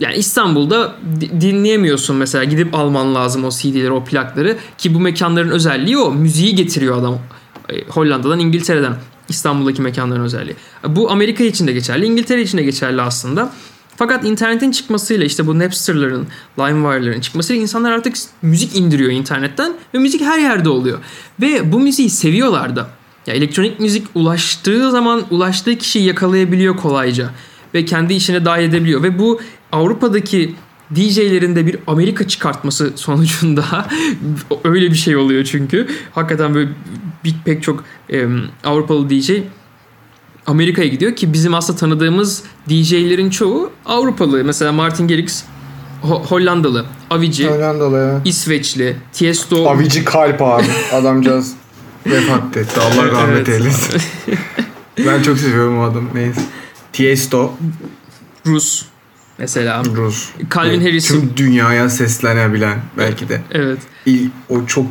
[0.00, 5.48] yani İstanbul'da di- dinleyemiyorsun mesela gidip alman lazım o CD'leri o plakları ki bu mekanların
[5.50, 7.18] özelliği o müziği getiriyor adam
[7.68, 8.96] E, Hollanda'dan İngiltere'den
[9.28, 10.56] İstanbul'daki mekanların özelliği.
[10.88, 13.52] Bu Amerika için de geçerli İngiltere için de geçerli aslında.
[13.96, 16.26] Fakat internetin çıkmasıyla işte bu Napster'ların,
[16.58, 20.98] LimeWire'ların çıkmasıyla insanlar artık müzik indiriyor internetten ve müzik her yerde oluyor.
[21.40, 22.88] Ve bu müziği seviyorlar da.
[23.26, 27.30] Ya elektronik müzik ulaştığı zaman ulaştığı kişiyi yakalayabiliyor kolayca
[27.74, 29.40] ve kendi işine dahil edebiliyor ve bu
[29.72, 30.54] Avrupa'daki
[30.94, 33.86] DJ'lerin de bir Amerika çıkartması sonucunda
[34.64, 35.88] öyle bir şey oluyor çünkü.
[36.14, 36.70] Hakikaten böyle
[37.24, 38.26] bir pek çok e,
[38.64, 39.30] Avrupalı DJ
[40.46, 44.44] Amerika'ya gidiyor ki bizim aslında tanıdığımız DJ'lerin çoğu Avrupalı.
[44.44, 45.44] Mesela Martin Garrix
[46.02, 48.20] Ho- Hollandalı, Avicii, Hollandalı ya.
[48.24, 50.64] İsveçli, Tiesto, Avici kalp abi.
[50.92, 51.52] Adamcağız
[52.06, 52.80] vefat etti.
[52.80, 53.48] Allah rahmet Evet.
[53.48, 54.00] eylesin.
[55.06, 56.08] ben çok seviyorum o adamı.
[56.14, 56.40] Neyse.
[56.92, 57.52] Tiesto.
[58.46, 58.84] Rus
[59.38, 59.82] mesela.
[59.84, 60.28] Rus.
[60.54, 63.40] Calvin Evet, Harris'in Tüm dünyaya seslenebilen belki de.
[63.50, 63.78] evet.
[64.06, 64.86] İl, o çok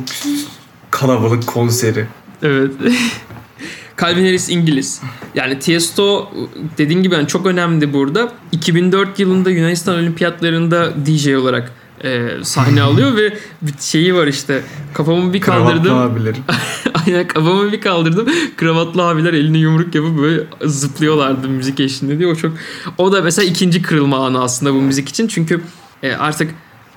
[0.90, 2.06] kalabalık konseri.
[2.42, 2.70] Evet.
[4.00, 5.00] Calvin Harris İngiliz.
[5.34, 6.30] Yani Tiesto
[6.78, 8.32] dediğin gibi yani çok önemli burada.
[8.52, 11.72] 2004 yılında Yunanistan Olimpiyatlarında DJ olarak
[12.04, 14.62] e, sahne alıyor ve bir şeyi var işte
[14.94, 15.98] kafamı bir Kravatlı kaldırdım.
[15.98, 16.36] abileri.
[17.06, 18.26] Aynen kafamı bir kaldırdım.
[18.56, 22.28] Kravatlı abiler elini yumruk yapıp böyle zıplıyorlardı müzik eşliğinde diye.
[22.28, 22.52] O çok
[22.98, 25.28] o da mesela ikinci kırılma anı aslında bu müzik için.
[25.28, 25.60] Çünkü
[26.02, 26.50] e, artık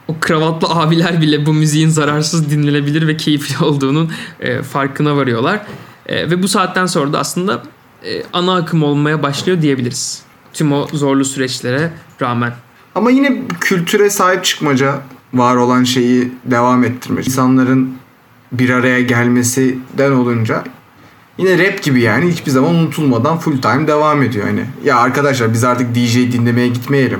[0.07, 5.61] o kravatlı abiler bile bu müziğin zararsız dinlenebilir ve keyifli olduğunun e, farkına varıyorlar.
[6.05, 7.63] E, ve bu saatten sonra da aslında
[8.05, 10.21] e, ana akım olmaya başlıyor diyebiliriz.
[10.53, 12.53] Tüm o zorlu süreçlere rağmen.
[12.95, 15.01] Ama yine kültüre sahip çıkmaca
[15.33, 17.27] var olan şeyi devam ettirmek.
[17.27, 17.93] İnsanların
[18.51, 20.63] bir araya gelmesinden olunca
[21.37, 24.65] yine rap gibi yani hiçbir zaman unutulmadan full time devam ediyor hani.
[24.83, 27.19] Ya arkadaşlar biz artık DJ dinlemeye gitmeyelim.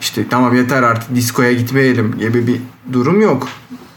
[0.00, 2.60] İşte tamam yeter artık diskoya gitmeyelim gibi bir
[2.92, 3.48] durum yok.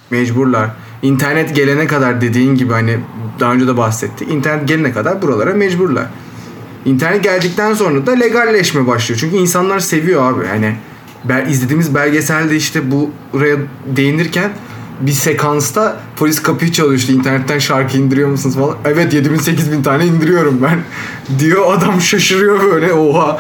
[0.09, 0.69] Mecburlar.
[1.01, 2.99] İnternet gelene kadar dediğin gibi hani
[3.39, 4.31] daha önce de bahsettik.
[4.31, 6.05] İnternet gelene kadar buralara mecburlar.
[6.87, 9.19] İnternet geldikten sonra da legalleşme başlıyor.
[9.19, 10.45] Çünkü insanlar seviyor abi.
[10.47, 10.75] Hani
[11.23, 14.51] bel- izlediğimiz belgeselde işte bu buraya değinirken
[15.01, 18.75] bir sekansta polis kapıyı çalıyor işte internetten şarkı indiriyor musunuz falan.
[18.85, 20.79] Evet 7000 8000 tane indiriyorum ben
[21.39, 23.39] diyor adam şaşırıyor böyle oha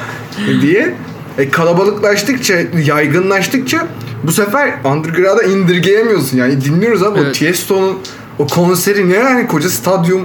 [0.61, 0.95] diye.
[1.37, 2.53] E, kalabalıklaştıkça
[2.85, 3.87] yaygınlaştıkça
[4.23, 7.35] bu sefer underground'a indirgeyemiyorsun yani dinliyoruz o Evet.
[7.35, 7.97] Tiesto'nun
[8.39, 10.21] o konseri ne yani koca stadyum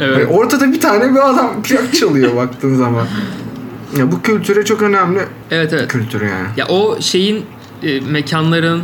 [0.00, 0.16] Evet.
[0.16, 3.06] Hani ortada bir tane bir adam plak çalıyor baktığın zaman.
[3.98, 5.88] Ya bu kültüre çok önemli Evet evet.
[5.88, 6.48] kültür yani.
[6.56, 7.44] Ya o şeyin
[7.82, 8.82] e, mekanların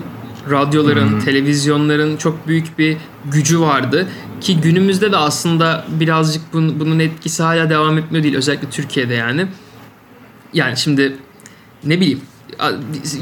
[0.51, 4.09] radyoların, televizyonların çok büyük bir gücü vardı.
[4.41, 8.37] Ki günümüzde de aslında birazcık bunun, bunun etkisi hala devam etmiyor değil.
[8.37, 9.47] Özellikle Türkiye'de yani.
[10.53, 11.17] Yani şimdi
[11.85, 12.21] ne bileyim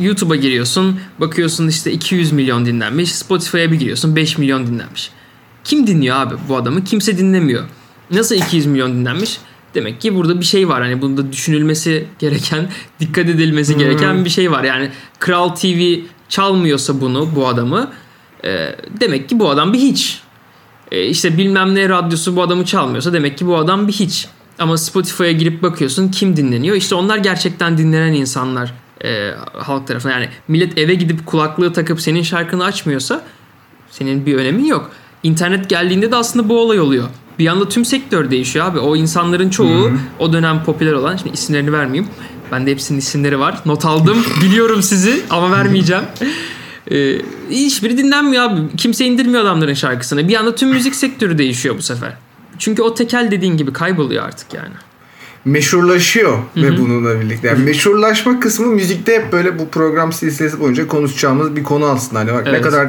[0.00, 5.10] YouTube'a giriyorsun bakıyorsun işte 200 milyon dinlenmiş Spotify'a bir giriyorsun 5 milyon dinlenmiş.
[5.64, 6.84] Kim dinliyor abi bu adamı?
[6.84, 7.64] Kimse dinlemiyor.
[8.12, 9.38] Nasıl 200 milyon dinlenmiş?
[9.74, 10.82] Demek ki burada bir şey var.
[10.82, 12.68] Hani bunda düşünülmesi gereken,
[13.00, 14.24] dikkat edilmesi gereken hmm.
[14.24, 14.64] bir şey var.
[14.64, 15.94] Yani Kral TV
[16.28, 17.90] çalmıyorsa bunu, bu adamı
[18.44, 20.20] e, demek ki bu adam bir hiç.
[20.92, 24.28] E, işte bilmem ne radyosu bu adamı çalmıyorsa demek ki bu adam bir hiç.
[24.58, 26.76] Ama Spotify'a girip bakıyorsun kim dinleniyor?
[26.76, 30.14] İşte onlar gerçekten dinlenen insanlar e, halk tarafından.
[30.14, 33.24] Yani millet eve gidip kulaklığı takıp senin şarkını açmıyorsa
[33.90, 34.90] senin bir önemin yok.
[35.22, 37.08] İnternet geldiğinde de aslında bu olay oluyor.
[37.38, 38.78] Bir anda tüm sektör değişiyor abi.
[38.78, 39.98] O insanların çoğu Hı-hı.
[40.18, 42.10] o dönem popüler olan, şimdi isimlerini vermeyeyim.
[42.52, 43.58] Bende hepsinin isimleri var.
[43.66, 44.24] Not aldım.
[44.42, 46.04] Biliyorum sizi ama vermeyeceğim.
[46.90, 47.18] Ee,
[47.50, 48.76] hiçbiri dinlenmiyor abi.
[48.76, 50.28] Kimse indirmiyor adamların şarkısını.
[50.28, 52.12] Bir anda tüm müzik sektörü değişiyor bu sefer.
[52.58, 54.74] Çünkü o tekel dediğin gibi kayboluyor artık yani
[55.44, 56.64] meşhurlaşıyor Hı-hı.
[56.64, 57.48] ve bununla birlikte.
[57.48, 62.20] Yani meşhurlaşma kısmı müzikte hep böyle bu program silsilesi boyunca konuşacağımız bir konu aslında.
[62.20, 62.60] Hani bak evet.
[62.60, 62.88] ne kadar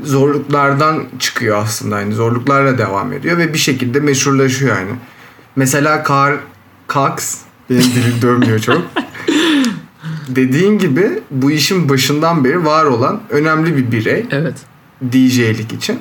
[0.00, 2.00] zorluklardan çıkıyor aslında.
[2.00, 4.90] Yani zorluklarla devam ediyor ve bir şekilde meşhurlaşıyor yani.
[5.56, 6.36] Mesela Karl
[6.88, 7.38] Cox
[7.70, 8.82] benim dilim dönmüyor çok.
[10.28, 14.26] Dediğin gibi bu işin başından beri var olan önemli bir birey.
[14.30, 14.54] Evet.
[15.12, 16.00] DJ'lik için.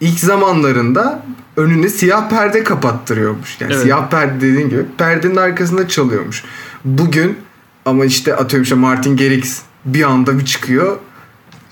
[0.00, 1.22] İlk zamanlarında
[1.56, 3.60] önüne siyah perde kapattırıyormuş.
[3.60, 3.82] Yani evet.
[3.82, 6.44] siyah perde dediğin gibi perdenin arkasında çalıyormuş.
[6.84, 7.38] Bugün
[7.84, 10.98] ama işte atıyorum işte Martin Garrix bir anda bir çıkıyor.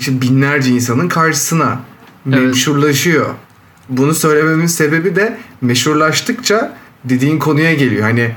[0.03, 1.81] İşte binlerce insanın karşısına
[2.29, 2.39] evet.
[2.39, 3.27] meşhurlaşıyor.
[3.89, 8.03] Bunu söylememin sebebi de meşhurlaştıkça dediğin konuya geliyor.
[8.03, 8.31] Hani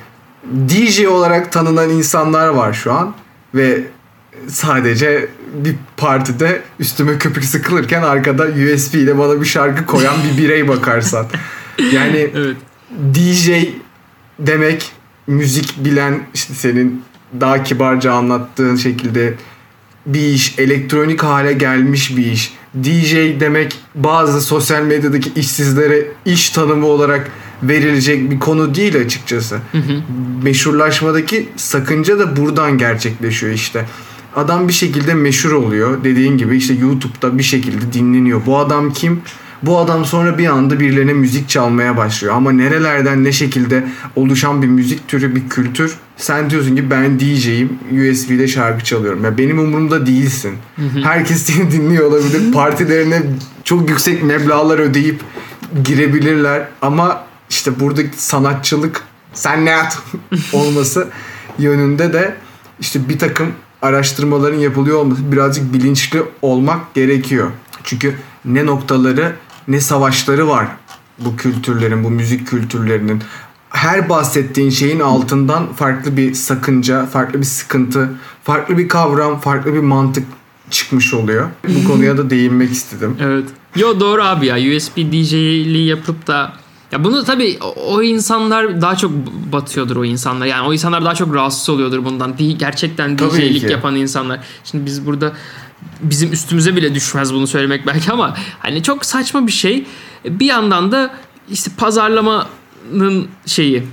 [0.69, 3.15] DJ olarak tanınan insanlar var şu an
[3.55, 3.83] ve
[4.47, 10.67] sadece bir partide üstüme köpük sıkılırken arkada USB ile bana bir şarkı koyan bir birey
[10.67, 11.25] bakarsan.
[11.93, 12.57] Yani evet.
[13.15, 13.49] DJ
[14.39, 14.91] demek
[15.27, 17.03] müzik bilen işte senin
[17.41, 19.33] daha kibarca anlattığın şekilde
[20.05, 22.53] bir iş, elektronik hale gelmiş bir iş.
[22.83, 27.31] DJ demek bazı sosyal medyadaki işsizlere iş tanımı olarak
[27.63, 29.55] verilecek bir konu değil açıkçası.
[29.55, 30.01] Hı hı.
[30.43, 33.85] Meşhurlaşmadaki sakınca da buradan gerçekleşiyor işte.
[34.35, 36.03] Adam bir şekilde meşhur oluyor.
[36.03, 38.41] Dediğin gibi işte YouTube'da bir şekilde dinleniyor.
[38.45, 39.21] Bu adam kim?
[39.65, 42.35] Bu adam sonra bir anda birilerine müzik çalmaya başlıyor.
[42.35, 45.95] Ama nerelerden ne şekilde oluşan bir müzik türü, bir kültür.
[46.17, 49.23] Sen diyorsun ki ben DJ'yim, USB'de şarkı çalıyorum.
[49.23, 50.57] Ya benim umurumda değilsin.
[51.03, 52.51] Herkes seni dinliyor olabilir.
[52.53, 53.21] Partilerine
[53.63, 55.21] çok yüksek meblağlar ödeyip
[55.83, 56.67] girebilirler.
[56.81, 59.99] Ama işte buradaki sanatçılık sen ne at
[60.53, 61.07] olması
[61.59, 62.35] yönünde de
[62.79, 63.47] işte bir takım
[63.81, 67.51] araştırmaların yapılıyor olması birazcık bilinçli olmak gerekiyor.
[67.83, 69.35] Çünkü ne noktaları
[69.67, 70.67] ne savaşları var
[71.19, 73.21] bu kültürlerin, bu müzik kültürlerinin.
[73.69, 78.09] Her bahsettiğin şeyin altından farklı bir sakınca, farklı bir sıkıntı,
[78.43, 80.27] farklı bir kavram, farklı bir mantık
[80.69, 81.49] çıkmış oluyor.
[81.67, 83.17] Bu konuya da değinmek istedim.
[83.21, 83.45] Evet.
[83.75, 86.53] Yo doğru abi ya USB DJ'liği yapıp da
[86.91, 89.11] ya bunu tabii o insanlar daha çok
[89.51, 90.45] batıyordur o insanlar.
[90.45, 92.35] Yani o insanlar daha çok rahatsız oluyordur bundan.
[92.57, 94.39] Gerçekten DJ'lik yapan insanlar.
[94.63, 95.33] Şimdi biz burada
[96.01, 99.85] bizim üstümüze bile düşmez bunu söylemek belki ama hani çok saçma bir şey.
[100.25, 101.13] Bir yandan da
[101.49, 103.83] işte pazarlamanın şeyi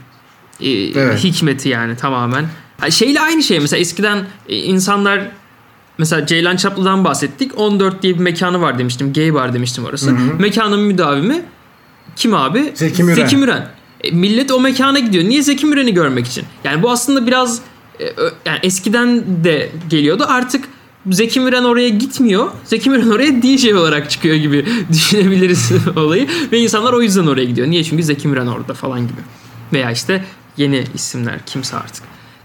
[0.61, 1.24] e, evet.
[1.24, 2.46] hikmeti yani tamamen.
[2.90, 5.31] Şeyle aynı şey mesela eskiden e, insanlar
[5.98, 7.59] mesela Ceylan Çaplı'dan bahsettik.
[7.59, 9.12] 14 diye bir mekanı var demiştim.
[9.12, 10.11] Gay bar demiştim orası.
[10.11, 10.35] Hı hı.
[10.38, 11.42] Mekanın müdavimi
[12.16, 12.72] kim abi?
[12.74, 13.14] Zeki Müren.
[13.14, 13.68] Zeki Müren.
[14.00, 15.24] E, millet o mekana gidiyor.
[15.24, 16.44] Niye Zeki Müren'i görmek için?
[16.64, 17.61] Yani bu aslında biraz
[18.00, 18.05] e,
[18.46, 20.24] yani eskiden de geliyordu.
[20.28, 20.68] Artık
[21.10, 22.48] Zeki Müren oraya gitmiyor.
[22.64, 26.28] Zeki Müren oraya DJ olarak çıkıyor gibi düşünebiliriz olayı.
[26.52, 27.68] Ve insanlar o yüzden oraya gidiyor.
[27.68, 27.84] Niye?
[27.84, 29.20] Çünkü Zeki Müren orada falan gibi.
[29.72, 30.24] Veya işte
[30.56, 32.04] yeni isimler kimse artık.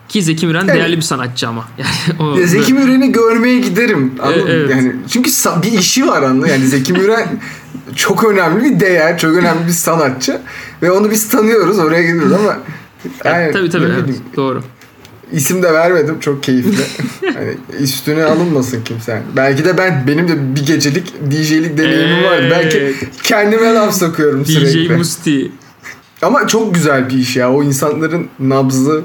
[0.10, 0.76] Ki Zeki Müren evet.
[0.76, 1.68] değerli bir sanatçı ama.
[1.78, 4.14] Yani o, Zeki Müren'i görmeye giderim.
[4.22, 4.48] Anladın?
[4.50, 4.70] Evet.
[4.70, 5.32] Yani çünkü
[5.64, 6.50] bir işi var anladın.
[6.50, 7.28] Yani Zeki Müren
[7.96, 10.42] çok önemli bir değer, çok önemli bir sanatçı
[10.82, 12.58] ve onu biz tanıyoruz, oraya gidiyoruz ama
[13.26, 14.64] yani, tabii tabii evet, doğru.
[15.34, 16.84] İsim de vermedim çok keyifli.
[17.34, 19.22] hani üstüne alınmasın kimse.
[19.36, 22.32] Belki de ben benim de bir gecelik DJ'lik deneyimim evet.
[22.32, 22.48] vardı.
[22.52, 24.90] Belki kendime laf sokuyorum DJ sürekli.
[24.90, 25.52] DJ Musti.
[26.22, 27.54] Ama çok güzel bir iş ya.
[27.54, 29.04] O insanların nabzı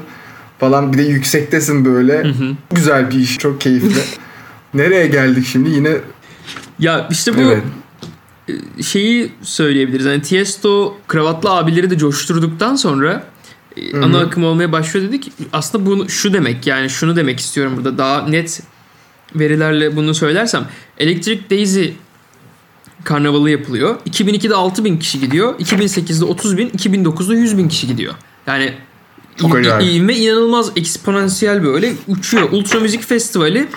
[0.59, 2.23] falan bir de yüksektesin böyle.
[2.23, 2.51] Hı hı.
[2.71, 3.37] Güzel bir iş.
[3.37, 4.01] Çok keyifli.
[4.73, 5.69] Nereye geldik şimdi?
[5.69, 5.97] Yine
[6.79, 7.63] ya işte bu evet.
[8.81, 10.05] şeyi söyleyebiliriz.
[10.05, 13.23] Hani Tiesto kravatlı abileri de coşturduktan sonra
[13.75, 14.05] Hı-hı.
[14.05, 15.31] ana akım olmaya başlıyor dedik.
[15.53, 18.61] Aslında bunu şu demek yani şunu demek istiyorum burada daha net
[19.35, 21.85] verilerle bunu söylersem Electric Daisy
[23.03, 23.95] karnavalı yapılıyor.
[24.09, 25.59] 2002'de 6 bin kişi gidiyor.
[25.59, 28.13] 2008'de 30 bin, 2009'da 100 bin kişi gidiyor.
[28.47, 28.73] Yani
[29.37, 30.01] Çok acayip.
[30.17, 32.51] inanılmaz eksponansiyel böyle uçuyor.
[32.51, 33.67] Ultra Müzik Festivali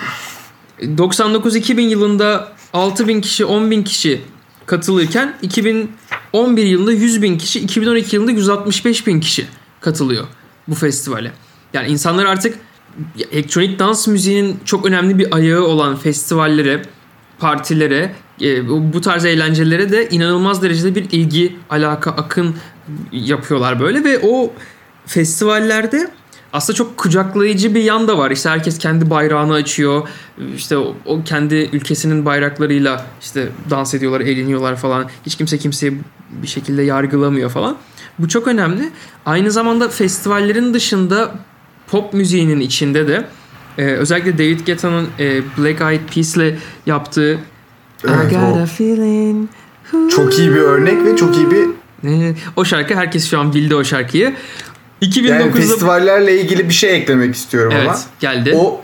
[0.81, 4.21] 99-2000 yılında 6 bin kişi, 10 bin kişi
[4.65, 9.47] katılırken 2011 yılında 100 bin kişi, 2012 yılında 165 bin kişi
[9.81, 10.27] katılıyor
[10.67, 11.31] bu festivale.
[11.73, 12.59] Yani insanlar artık
[13.31, 16.81] elektronik dans müziğinin çok önemli bir ayağı olan festivallere,
[17.39, 18.11] partilere,
[18.41, 22.55] e, bu tarz eğlencelere de inanılmaz derecede bir ilgi, alaka, akın
[23.11, 24.53] yapıyorlar böyle ve o
[25.05, 26.11] festivallerde
[26.53, 28.31] aslında çok kucaklayıcı bir yan da var.
[28.31, 30.07] İşte herkes kendi bayrağını açıyor.
[30.55, 35.09] İşte o, o kendi ülkesinin bayraklarıyla işte dans ediyorlar, eğleniyorlar falan.
[35.25, 37.77] Hiç kimse kimseyi bir şekilde yargılamıyor falan.
[38.19, 38.89] Bu çok önemli.
[39.25, 41.31] Aynı zamanda festivallerin dışında
[41.87, 43.25] pop müziğinin içinde de
[43.77, 47.39] e, özellikle David Guetta'nın e, Black Eyed Peas'le yaptığı
[48.03, 49.49] Evet, I got o a feeling
[50.09, 51.67] çok iyi bir örnek ve çok iyi bir
[52.55, 54.33] o şarkı herkes şu an bildi o şarkıyı.
[55.01, 57.99] yani 2009'da festivallerle ilgili bir şey eklemek istiyorum evet ama.
[58.19, 58.53] geldi.
[58.55, 58.81] O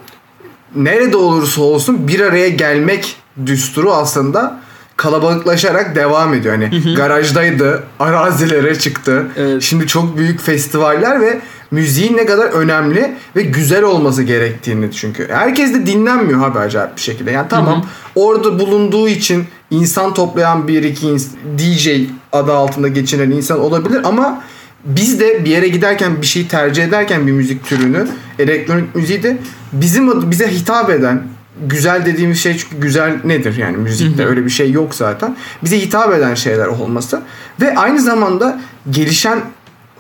[0.76, 3.16] nerede olursa olsun bir araya gelmek
[3.46, 4.62] düsturu aslında
[5.04, 6.56] kalabalıklaşarak devam ediyor.
[6.56, 9.28] Hani garajdaydı, arazilere çıktı.
[9.38, 9.62] Evet.
[9.62, 15.28] Şimdi çok büyük festivaller ve müziğin ne kadar önemli ve güzel olması gerektiğini çünkü.
[15.30, 17.32] Herkes de dinlenmiyor abi acayip bir şekilde.
[17.32, 17.86] Yani tamam
[18.16, 21.18] orada bulunduğu için insan toplayan bir iki
[21.58, 21.90] DJ
[22.32, 24.44] adı altında geçinen insan olabilir ama
[24.86, 28.08] biz de bir yere giderken bir şeyi tercih ederken bir müzik türünü
[28.40, 29.38] elektronik müziği de
[29.74, 31.24] bizim bize hitap eden
[31.68, 33.58] güzel dediğimiz şey çünkü güzel nedir?
[33.58, 35.36] Yani müzikte öyle bir şey yok zaten.
[35.64, 37.22] Bize hitap eden şeyler olması
[37.62, 39.42] ve aynı zamanda gelişen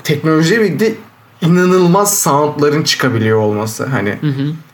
[0.03, 0.93] teknolojiyle birlikte
[1.41, 3.85] inanılmaz soundların çıkabiliyor olması.
[3.85, 4.17] Hani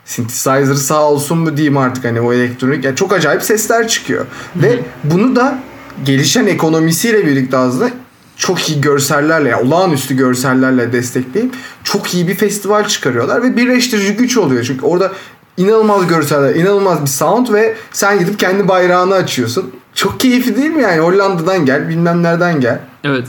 [0.04, 2.84] synthesizer sağ olsun mu diyeyim artık hani o elektronik.
[2.84, 4.26] Yani çok acayip sesler çıkıyor.
[4.56, 5.58] Ve bunu da
[6.04, 7.90] gelişen ekonomisiyle birlikte aslında
[8.36, 14.36] çok iyi görsellerle yani olağanüstü görsellerle destekleyip çok iyi bir festival çıkarıyorlar ve birleştirici güç
[14.36, 14.64] oluyor.
[14.64, 15.12] Çünkü orada
[15.60, 19.70] inanılmaz görseller, inanılmaz bir sound ve sen gidip kendi bayrağını açıyorsun.
[19.94, 22.80] Çok keyifli değil mi yani Hollanda'dan gel bilmem nereden gel.
[23.04, 23.28] Evet.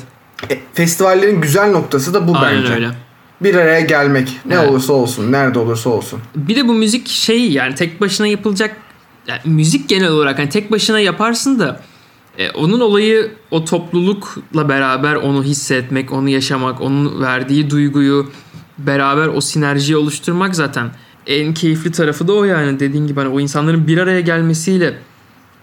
[0.49, 2.73] E, festivallerin güzel noktası da bu Aynen bence.
[2.73, 2.89] öyle.
[3.41, 4.39] Bir araya gelmek.
[4.45, 4.69] Ne Evet.
[4.69, 6.19] olursa olsun, nerede olursa olsun.
[6.35, 8.75] Bir de bu müzik şey yani tek başına yapılacak
[9.27, 11.79] yani müzik genel olarak hani tek başına yaparsın da
[12.37, 18.31] e, onun olayı o toplulukla beraber onu hissetmek, onu yaşamak, onun verdiği duyguyu
[18.77, 20.89] beraber o sinerjiyi oluşturmak zaten
[21.27, 24.93] en keyifli tarafı da o yani dediğin gibi hani o insanların bir araya gelmesiyle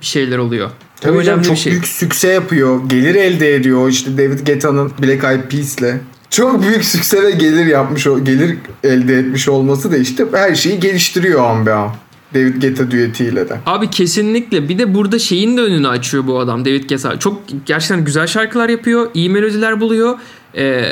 [0.00, 0.68] bir şeyler oluyor.
[0.68, 1.72] O Tabii canım, önemli çok şey.
[1.72, 2.88] büyük sükse yapıyor.
[2.88, 3.88] Gelir elde ediyor.
[3.88, 6.00] İşte David Guetta'nın Black Eyed Peas'le.
[6.30, 10.80] Çok büyük sükse ve gelir yapmış o gelir elde etmiş olması da işte her şeyi
[10.80, 11.90] geliştiriyor an be an.
[12.34, 13.56] David Guetta düetiyle de.
[13.66, 14.68] Abi kesinlikle.
[14.68, 17.18] Bir de burada şeyin de önünü açıyor bu adam David Guetta.
[17.18, 19.10] Çok gerçekten güzel şarkılar yapıyor.
[19.14, 20.18] iyi melodiler buluyor.
[20.56, 20.84] Ee,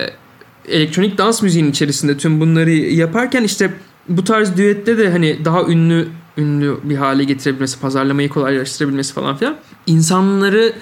[0.69, 3.71] elektronik dans müziğinin içerisinde tüm bunları yaparken işte
[4.09, 9.57] bu tarz düette de hani daha ünlü ünlü bir hale getirebilmesi, pazarlamayı kolaylaştırabilmesi falan filan
[9.87, 10.73] insanları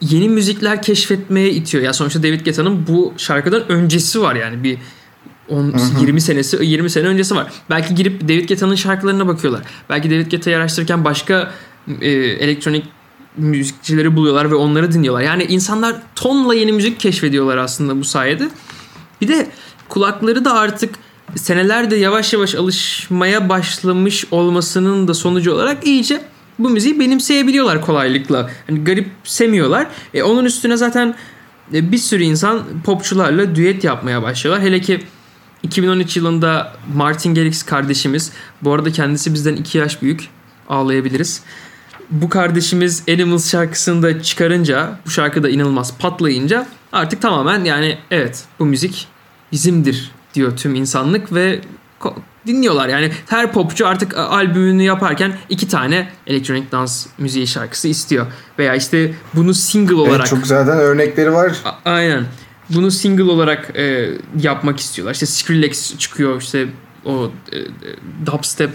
[0.00, 1.84] yeni müzikler keşfetmeye itiyor.
[1.84, 4.78] Ya sonuçta David Guetta'nın bu şarkıdan öncesi var yani bir
[5.48, 7.52] 10 20 senesi 20 sene öncesi var.
[7.70, 9.62] Belki girip David Guetta'nın şarkılarına bakıyorlar.
[9.90, 11.52] Belki David Guetta'yı araştırırken başka
[12.00, 12.84] e, elektronik
[13.36, 15.22] müzikçileri buluyorlar ve onları dinliyorlar.
[15.22, 18.48] Yani insanlar tonla yeni müzik keşfediyorlar aslında bu sayede.
[19.20, 19.50] Bir de
[19.88, 20.94] kulakları da artık
[21.36, 26.22] senelerde yavaş yavaş alışmaya başlamış olmasının da sonucu olarak iyice
[26.58, 28.50] bu müziği benimseyebiliyorlar kolaylıkla.
[28.66, 29.86] Hani garipsemiyorlar.
[30.14, 31.14] E, onun üstüne zaten
[31.74, 34.64] e, bir sürü insan popçularla düet yapmaya başlıyorlar.
[34.64, 35.00] Hele ki
[35.62, 40.28] 2013 yılında Martin Garrix kardeşimiz, bu arada kendisi bizden 2 yaş büyük,
[40.68, 41.42] ağlayabiliriz.
[42.10, 48.44] Bu kardeşimiz Animals şarkısını da çıkarınca, bu şarkı da inanılmaz patlayınca artık tamamen yani evet
[48.58, 49.08] bu müzik
[49.52, 51.60] bizimdir diyor tüm insanlık ve
[52.46, 52.88] dinliyorlar.
[52.88, 58.26] Yani her popçu artık albümünü yaparken iki tane elektronik dans müziği şarkısı istiyor.
[58.58, 61.52] Veya işte bunu single olarak Evet, çok zaten örnekleri var.
[61.64, 62.24] A- Aynen.
[62.70, 65.14] Bunu single olarak e, yapmak istiyorlar.
[65.14, 66.68] İşte Skrillex çıkıyor işte
[67.04, 67.62] o e, e,
[68.26, 68.70] dubstep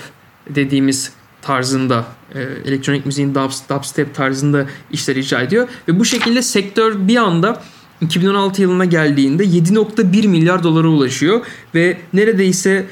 [0.49, 7.07] dediğimiz tarzında e, elektronik müziğin dubs- dubstep tarzında işler icra ediyor ve bu şekilde sektör
[7.07, 7.61] bir anda
[8.01, 11.41] 2016 yılına geldiğinde 7.1 milyar dolara ulaşıyor
[11.75, 12.85] ve neredeyse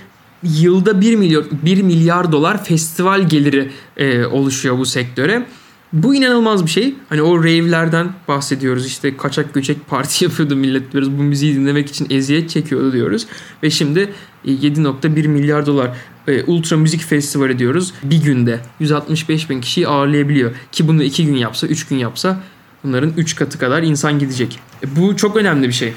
[0.44, 5.46] yılda 1 milyar 1 milyar dolar festival geliri e, oluşuyor bu sektöre.
[5.94, 6.96] Bu inanılmaz bir şey.
[7.10, 8.86] Hani o rave'lerden bahsediyoruz.
[8.86, 11.12] İşte kaçak göçek parti yapıyordu millet diyoruz.
[11.18, 13.28] Bu müziği dinlemek için eziyet çekiyordu diyoruz.
[13.64, 14.00] Ve şimdi
[14.46, 15.98] e, 7.1 milyar dolar.
[16.28, 17.94] e, Ultra Müzik Festivali diyoruz.
[18.04, 20.52] Bir günde 165 bin kişiyi ağırlayabiliyor.
[20.72, 22.40] Ki bunu iki gün yapsa, üç gün yapsa
[22.86, 24.60] bunların üç katı kadar insan gidecek.
[24.84, 25.94] E, bu çok önemli bir şey.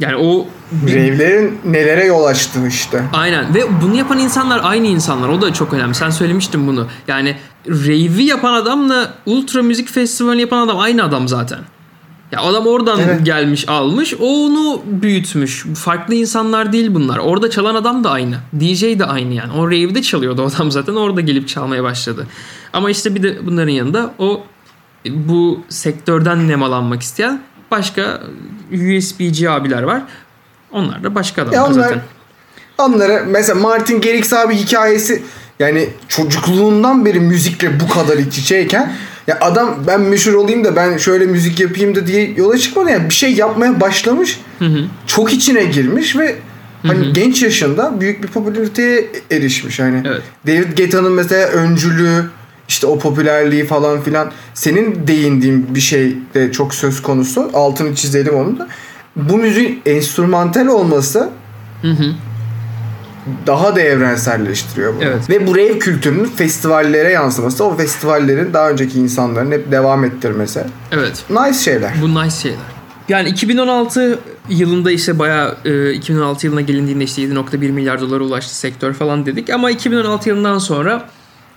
[0.00, 0.46] Yani o
[0.84, 3.02] Rave'lerin nelere yol açtığı işte.
[3.12, 5.28] Aynen ve bunu yapan insanlar aynı insanlar.
[5.28, 5.94] O da çok önemli.
[5.94, 6.86] Sen söylemiştin bunu.
[7.08, 7.36] Yani
[7.68, 11.58] rave'i yapan adamla Ultra Müzik Festivali yapan adam aynı adam zaten.
[12.32, 13.26] Ya adam oradan Evet.
[13.26, 15.64] gelmiş almış onu büyütmüş.
[15.74, 17.18] Farklı insanlar değil bunlar.
[17.18, 18.36] Orada çalan adam da aynı.
[18.60, 19.52] DJ de aynı yani.
[19.52, 22.26] O rave'de çalıyordu o adam zaten orada gelip çalmaya başladı.
[22.72, 24.42] Ama işte bir de bunların yanında o
[25.14, 27.40] bu sektörden nemalanmak isteyen
[27.70, 28.20] başka
[28.72, 30.02] USB'ci abiler var.
[30.72, 32.00] Onlar da başka adamlar Ya onlar zaten.
[32.78, 35.22] onları mesela Martin Garrix abi hikayesi
[35.58, 38.92] yani çocukluğundan beri müzikle bu kadar iç içeyken
[39.26, 43.08] ya adam ben meşhur olayım da ben şöyle müzik yapayım da diye yola çıkmadı yani
[43.08, 44.40] bir şey yapmaya başlamış.
[45.06, 46.36] Çok içine girmiş ve
[46.86, 50.02] hani genç yaşında büyük bir popülariteye erişmiş hani.
[50.06, 50.22] Evet.
[50.46, 52.24] David Guetta'nın mesela öncülüğü
[52.68, 57.50] işte o popülerliği falan filan senin değindiğin bir şey de çok söz konusu.
[57.54, 58.68] Altını çizelim onu da.
[59.16, 61.30] Bu müziğin enstrümantal olması
[61.82, 62.14] Hı hı.
[63.46, 65.04] daha da evrenselleştiriyor bunu.
[65.04, 65.30] Evet.
[65.30, 70.64] Ve bu rave kültürünün festivallere yansıması, o festivallerin daha önceki insanların hep devam ettirmesi.
[70.92, 71.24] Evet.
[71.30, 71.92] Nice şeyler.
[72.02, 72.76] Bu nice şeyler.
[73.08, 78.92] Yani 2016 yılında işte bayağı e, 2016 yılına gelindiğinde işte 7.1 milyar dolara ulaştı sektör
[78.92, 79.50] falan dedik.
[79.50, 81.08] Ama 2016 yılından sonra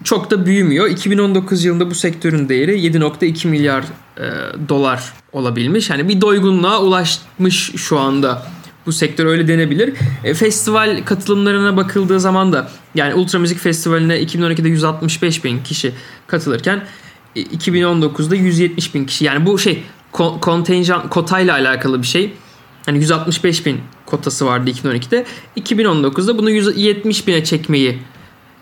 [0.03, 0.89] çok da büyümüyor.
[0.89, 3.83] 2019 yılında bu sektörün değeri 7.2 milyar
[4.17, 4.23] e,
[4.69, 5.89] dolar olabilmiş.
[5.89, 8.45] Yani bir doygunluğa ulaşmış şu anda.
[8.85, 9.93] Bu sektör öyle denebilir.
[10.23, 15.91] E, festival katılımlarına bakıldığı zaman da yani Ultra Müzik Festivali'ne 2012'de 165 bin kişi
[16.27, 16.83] katılırken
[17.35, 19.25] e, 2019'da 170 bin kişi.
[19.25, 19.83] Yani bu şey
[20.13, 22.33] ko- kontenjan kotayla alakalı bir şey.
[22.85, 25.25] Hani 165 bin kotası vardı 2012'de.
[25.57, 27.99] 2019'da bunu 170 bine çekmeyi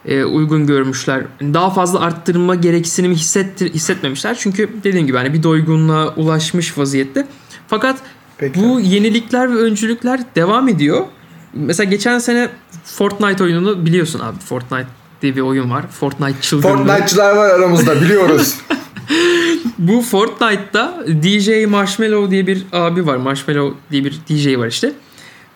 [0.07, 1.23] e, uygun görmüşler.
[1.41, 4.37] Daha fazla arttırma gereksinimi hissettir, hissetmemişler.
[4.39, 7.27] Çünkü dediğim gibi hani bir doygunluğa ulaşmış vaziyette.
[7.67, 7.97] Fakat
[8.37, 8.59] Peki.
[8.63, 11.05] bu yenilikler ve öncülükler devam ediyor.
[11.53, 12.49] Mesela geçen sene
[12.83, 14.39] Fortnite oyununu biliyorsun abi.
[14.39, 14.87] Fortnite
[15.21, 15.87] diye bir oyun var.
[15.87, 16.77] Fortnite çılgınlığı.
[16.77, 18.55] Fortnite'çılar var aramızda biliyoruz.
[19.77, 23.17] Bu Fortnite'da DJ Marshmallow diye bir abi var.
[23.17, 24.93] Marshmallow diye bir DJ var işte.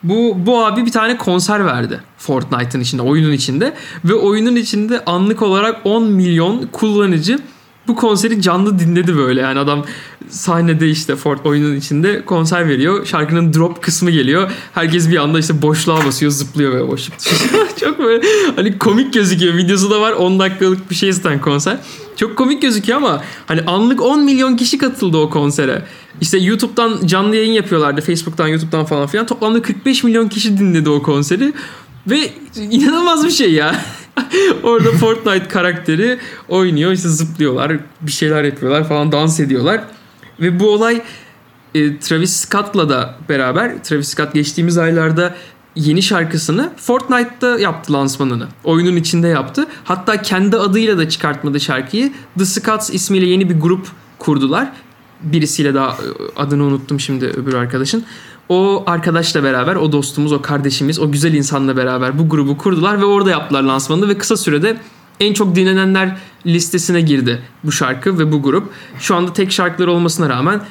[0.03, 3.73] Bu bu abi bir tane konser verdi Fortnite'ın içinde, oyunun içinde
[4.05, 7.39] ve oyunun içinde anlık olarak 10 milyon kullanıcı
[7.87, 9.41] bu konseri canlı dinledi böyle.
[9.41, 9.85] Yani adam
[10.29, 13.05] sahnede işte Fort oyunun içinde konser veriyor.
[13.05, 14.51] Şarkının drop kısmı geliyor.
[14.73, 17.17] Herkes bir anda işte boşluğa basıyor, zıplıyor ve boşluk.
[17.81, 19.57] Çok böyle hani komik gözüküyor.
[19.57, 20.11] Videosu da var.
[20.11, 21.77] 10 dakikalık bir şey zaten konser.
[22.15, 25.85] Çok komik gözüküyor ama hani anlık 10 milyon kişi katıldı o konsere.
[26.21, 28.01] İşte YouTube'dan canlı yayın yapıyorlardı.
[28.01, 29.25] Facebook'tan, YouTube'dan falan filan.
[29.25, 31.53] Toplamda 45 milyon kişi dinledi o konseri.
[32.07, 33.75] Ve inanılmaz bir şey ya.
[34.63, 36.19] Orada Fortnite karakteri
[36.49, 36.91] oynuyor.
[36.91, 39.81] işte zıplıyorlar, bir şeyler yapıyorlar falan, dans ediyorlar.
[40.39, 41.01] Ve bu olay
[41.75, 45.35] e, Travis Scott'la da beraber Travis Scott geçtiğimiz aylarda
[45.75, 48.47] yeni şarkısını Fortnite'da yaptı lansmanını.
[48.63, 49.67] Oyunun içinde yaptı.
[49.83, 52.11] Hatta kendi adıyla da çıkartmadı şarkıyı.
[52.37, 53.87] The Scotts ismiyle yeni bir grup
[54.19, 54.71] kurdular.
[55.21, 55.95] Birisiyle daha e,
[56.35, 58.03] adını unuttum şimdi öbür arkadaşın.
[58.49, 63.05] O arkadaşla beraber, o dostumuz, o kardeşimiz, o güzel insanla beraber bu grubu kurdular ve
[63.05, 64.77] orada yaptılar lansmanını ve kısa sürede
[65.19, 68.69] en çok dinlenenler listesine girdi bu şarkı ve bu grup.
[68.99, 70.61] Şu anda tek şarkıları olmasına rağmen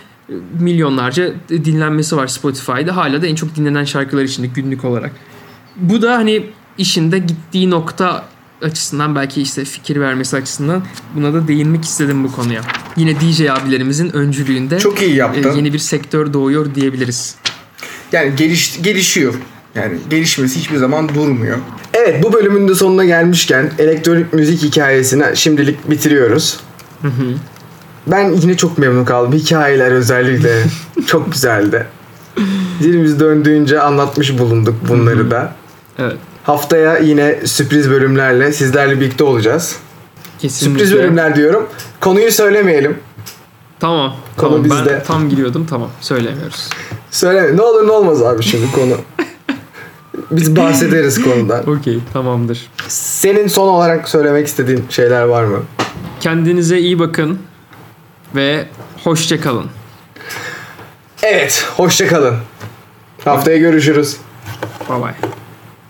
[0.60, 2.96] milyonlarca dinlenmesi var Spotify'da.
[2.96, 5.12] Hala da en çok dinlenen şarkılar içinde günlük olarak.
[5.76, 6.46] Bu da hani
[6.78, 8.24] işinde gittiği nokta
[8.62, 10.82] açısından belki işte fikir vermesi açısından
[11.16, 12.60] buna da değinmek istedim bu konuya.
[12.96, 15.52] Yine DJ abilerimizin öncülüğünde Çok iyi e, yaptın.
[15.56, 17.34] yeni bir sektör doğuyor diyebiliriz.
[18.12, 19.34] Yani geliş, gelişiyor.
[19.74, 21.58] Yani gelişmesi hiçbir zaman durmuyor.
[21.94, 26.60] Evet bu bölümün de sonuna gelmişken elektronik müzik hikayesini şimdilik bitiriyoruz.
[28.06, 29.32] Ben yine çok memnun kaldım.
[29.32, 30.64] Hikayeler özellikle
[31.06, 31.86] çok güzeldi.
[32.80, 35.52] Dilimiz döndüğünce anlatmış bulunduk bunları da.
[35.98, 36.16] Evet.
[36.44, 39.76] Haftaya yine sürpriz bölümlerle sizlerle birlikte olacağız.
[40.38, 40.78] Kesinlikle.
[40.84, 41.66] Sürpriz bölümler diyorum.
[42.00, 42.98] Konuyu söylemeyelim.
[43.80, 44.16] Tamam.
[44.36, 44.64] Konu tamam.
[44.64, 44.92] bizde.
[44.92, 45.66] Ben tam giriyordum.
[45.70, 45.88] Tamam.
[46.00, 46.68] Söylemiyoruz.
[47.10, 48.94] Söyle ne olur ne olmaz abi şimdi konu.
[50.30, 51.70] Biz bahsederiz konudan.
[51.70, 51.98] Okey.
[52.12, 52.70] Tamamdır.
[52.88, 55.58] Senin son olarak söylemek istediğin şeyler var mı?
[56.20, 57.38] Kendinize iyi bakın
[58.34, 58.66] ve
[59.04, 59.70] hoşça kalın.
[61.22, 62.36] Evet, hoşça kalın.
[63.24, 64.16] Haftaya görüşürüz.
[64.88, 65.39] Bye bye.